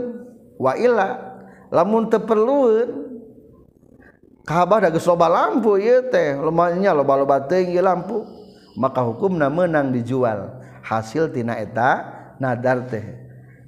wa 0.59 0.73
illa. 0.77 1.09
Lamun 1.73 2.13
teu 2.13 2.21
perlueun 2.21 3.13
Ka'bah 4.43 4.83
da 4.83 4.89
geus 4.91 5.07
loba 5.07 5.31
lampu 5.31 5.79
ieu 5.79 6.11
teh. 6.11 6.35
Lumanya 6.35 6.97
loba-loba 6.97 7.45
teuing 7.47 7.79
lampu. 7.79 8.27
Maka 8.75 9.05
hukumna 9.05 9.53
menang 9.53 9.93
dijual. 9.93 10.59
Hasil 10.83 11.31
tina 11.31 11.61
eta 11.61 12.09
nadar 12.41 12.89
teh. 12.91 13.05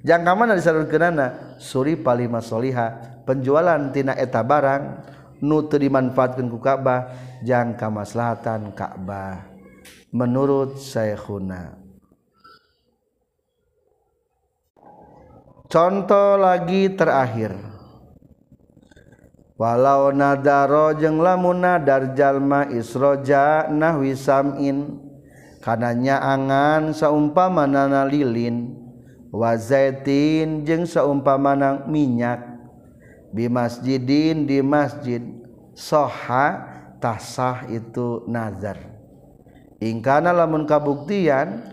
Jangka 0.05 0.31
mana 0.37 0.53
disalurkeunana? 0.53 1.57
Suri 1.57 1.97
palima 1.97 2.43
soliha 2.43 3.14
penjualan 3.25 3.91
tina 3.91 4.13
eta 4.13 4.45
barang 4.45 4.83
nu 5.43 5.65
teu 5.67 5.81
dimanfaatkeun 5.81 6.47
ku 6.47 6.61
Ka'bah 6.61 7.11
jang 7.43 7.75
kamaslahatan 7.75 8.71
Ka'bah. 8.71 9.51
Menurut 10.15 10.79
Syekhuna. 10.79 11.75
Contoh 15.67 16.39
lagi 16.39 16.87
terakhir. 16.95 17.51
Walau 19.59 20.11
nadaro 20.11 20.95
jeung 20.95 21.19
lamun 21.19 21.63
nadar 21.63 22.15
jalma 22.15 22.67
isroja 22.71 23.67
nahwi 23.71 24.15
sam'in 24.15 24.99
kana 25.63 25.95
nyaangan 25.95 26.91
saumpamana 26.91 28.03
lilin 28.03 28.75
wa 29.31 29.55
zaitin 29.55 30.67
jeung 30.67 30.83
saumpamana 30.83 31.87
minyak 31.87 32.54
masjidin 33.51 34.47
di 34.47 34.63
masjid. 34.63 35.19
Soha 35.75 36.71
tasah 37.03 37.67
itu 37.67 38.23
nazar. 38.31 38.79
Ingkana 39.83 40.31
lamun 40.31 40.63
kabuktian 40.63 41.67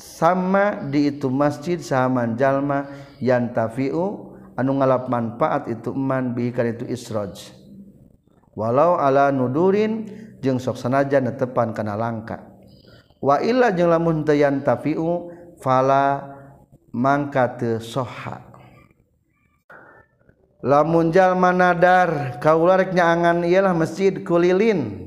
sama 0.00 0.88
di 0.88 1.12
itu 1.12 1.28
masjid 1.28 1.76
saman 1.76 2.40
jalma 2.40 2.88
yang 3.20 3.52
tafiu 3.52 4.32
anu 4.56 4.80
ngalap 4.80 5.12
manfaat 5.12 5.68
itu 5.68 5.92
eman 5.92 6.32
bihikan 6.32 6.72
itu 6.72 6.88
isroj. 6.88 7.52
Walau 8.56 8.96
ala 8.96 9.28
nudurin 9.28 10.08
jeung 10.40 10.56
sok 10.56 10.80
sanaja 10.80 11.20
netepan 11.20 11.76
kana 11.76 11.92
langka. 11.92 12.48
Wa 13.20 13.44
illa 13.44 13.76
jeung 13.76 13.92
lamun 13.92 14.24
teu 14.24 14.40
tafiu 14.64 15.36
fala 15.60 16.32
mangka 16.96 17.60
teu 17.60 17.76
soha 17.76 18.47
lamunjal 20.64 21.38
manadar 21.38 22.38
kaularnya 22.42 23.04
angan 23.04 23.46
ialah 23.46 23.74
masjid 23.74 24.14
kulilin. 24.22 25.06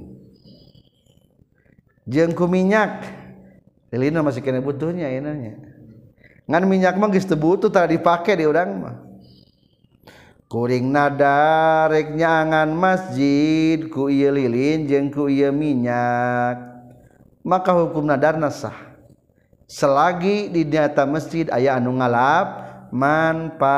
Jengku 2.07 2.47
minyak. 2.49 3.19
Lilin 3.91 4.23
masih 4.23 4.39
kena 4.39 4.63
butuhnya 4.63 5.11
enanya 5.11 5.71
ngan 6.51 6.67
minyak 6.67 6.99
mah 6.99 7.07
geus 7.07 7.27
butuh 7.31 7.71
tadi 7.71 7.95
dipakai 7.95 8.39
di 8.39 8.45
urang 8.47 8.71
mah. 8.83 8.95
Kuring 10.51 10.91
nadar 10.91 11.87
rek 11.87 12.11
nyangan 12.11 12.75
masjid 12.75 13.87
ku 13.87 14.11
ieu 14.11 14.31
lilin 14.35 14.83
jeung 14.83 15.07
ku 15.07 15.31
ieu 15.31 15.51
minyak. 15.55 16.59
Maka 17.47 17.71
hukum 17.71 18.03
nadar 18.03 18.35
nasah 18.35 18.75
selagi 19.63 20.51
di 20.51 20.67
nyata 20.67 21.07
masjid 21.07 21.47
aya 21.47 21.79
anu 21.79 21.95
ngalap 21.95 22.67
manfaat. 22.91 23.71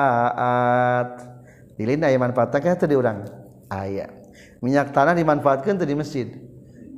Dilin 1.79 2.03
aya 2.05 2.17
manfaatnya 2.17 2.77
tadi 2.77 2.93
orang. 2.97 3.25
Ayah. 3.69 4.11
Minyak 4.63 4.93
tanah 4.95 5.13
dimanfaatkan 5.17 5.75
tadi 5.77 5.93
masjid. 5.93 6.27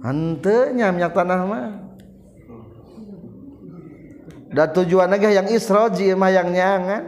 Hentenya 0.03 0.93
minyak 0.93 1.13
tanah 1.17 1.39
mah. 1.47 1.67
Dan 4.55 4.67
tujuan 4.71 5.11
lagi 5.11 5.35
yang 5.35 5.47
isroji 5.51 6.13
mah 6.15 6.31
yang 6.31 6.53
nyangan. 6.53 7.03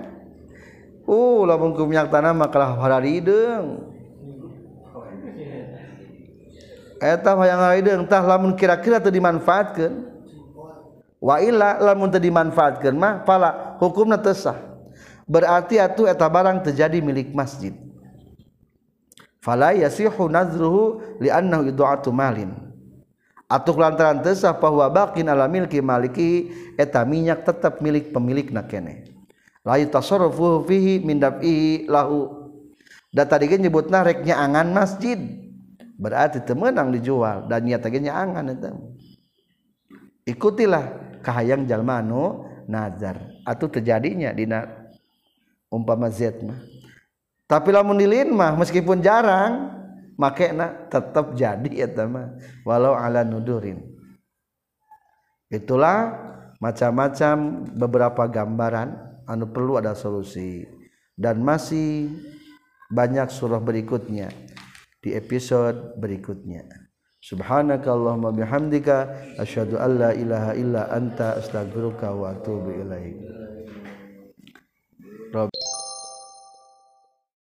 Uh 1.07 1.47
lamun 1.47 1.71
ku 1.71 1.87
minyak 1.87 2.11
tanah 2.11 2.35
mah 2.35 2.51
kalah 2.51 2.75
hararideng 2.83 3.95
eta 7.01 7.31
mah 7.37 7.47
yang 7.47 7.61
hararideng 7.61 8.01
tah 8.09 8.25
lamun 8.25 8.57
kira-kira 8.57 8.97
teu 8.97 9.13
dimanfaatkeun 9.13 9.93
wa 11.21 11.35
illa 11.41 11.77
lamun 11.81 12.09
teu 12.09 12.21
dimanfaatkeun 12.21 12.95
mah 12.97 13.23
pala 13.23 13.77
hukumna 13.77 14.17
teu 14.17 14.33
sah 14.33 14.57
berarti 15.27 15.77
atuh 15.77 16.07
eta 16.07 16.25
barang 16.25 16.63
terjadi 16.63 17.03
milik 17.03 17.35
masjid. 17.35 17.75
Fala 19.43 19.75
yasihu 19.75 20.27
nazruhu 20.27 20.99
li'annahu 21.21 21.71
idu'atu 21.71 22.09
malin. 22.11 22.51
Atuh 23.47 23.79
lantaran 23.79 24.19
tesah 24.19 24.51
bahwa 24.51 24.91
baqin 24.91 25.31
ala 25.31 25.47
milki 25.47 25.79
maliki 25.79 26.51
eta 26.75 27.07
minyak 27.07 27.47
tetap 27.47 27.79
milik 27.79 28.11
pemilikna 28.11 28.67
kene. 28.67 29.07
La 29.63 29.79
yatasarrafu 29.79 30.67
fihi 30.67 30.99
min 30.99 31.23
lahu. 31.87 32.51
Da 33.07 33.23
tadi 33.23 33.47
ge 33.47 33.55
nyebutna 33.55 34.03
rek 34.03 34.27
angan 34.27 34.67
masjid. 34.75 35.15
Berarti 35.95 36.43
teu 36.43 36.59
meunang 36.59 36.91
dijual 36.91 37.47
dan 37.47 37.63
niat 37.63 37.87
ge 37.87 38.03
angan 38.03 38.51
eta. 38.51 38.75
Ikutilah 40.27 41.19
kahayang 41.23 41.63
jalma 41.71 42.03
anu 42.03 42.43
nazar. 42.67 43.31
Atuh 43.47 43.71
terjadinya 43.71 44.35
dina 44.35 44.86
umpama 45.71 46.07
Z 46.11 46.43
mah. 46.43 46.59
Tapi 47.47 47.71
lamun 47.71 47.95
lilin 47.95 48.35
mah 48.35 48.59
meskipun 48.59 48.99
jarang 48.99 49.71
make 50.19 50.51
tetap 50.91 51.31
jadi 51.37 51.71
ya 51.71 51.87
teman 51.87 52.35
walau 52.67 52.97
ala 52.97 53.23
nudurin. 53.23 53.79
Itulah 55.47 56.11
macam-macam 56.59 57.63
beberapa 57.71 58.27
gambaran 58.27 59.23
anu 59.29 59.47
perlu 59.47 59.79
ada 59.79 59.95
solusi. 59.95 60.67
Dan 61.17 61.41
masih 61.41 62.13
banyak 62.93 63.31
surah 63.33 63.57
berikutnya 63.57 64.29
di 65.01 65.17
episode 65.17 65.97
berikutnya. 65.97 66.67
Subhanakallahumma 67.17 68.29
bihamdika 68.37 69.09
asyhadu 69.41 69.81
an 69.81 69.97
la 69.97 70.11
ilaha 70.13 70.51
illa 70.53 70.85
anta 70.93 71.41
astaghfiruka 71.41 72.13
wa 72.13 72.37
atubu 72.37 72.69
ilaik 72.69 73.17
Rob 75.33 75.49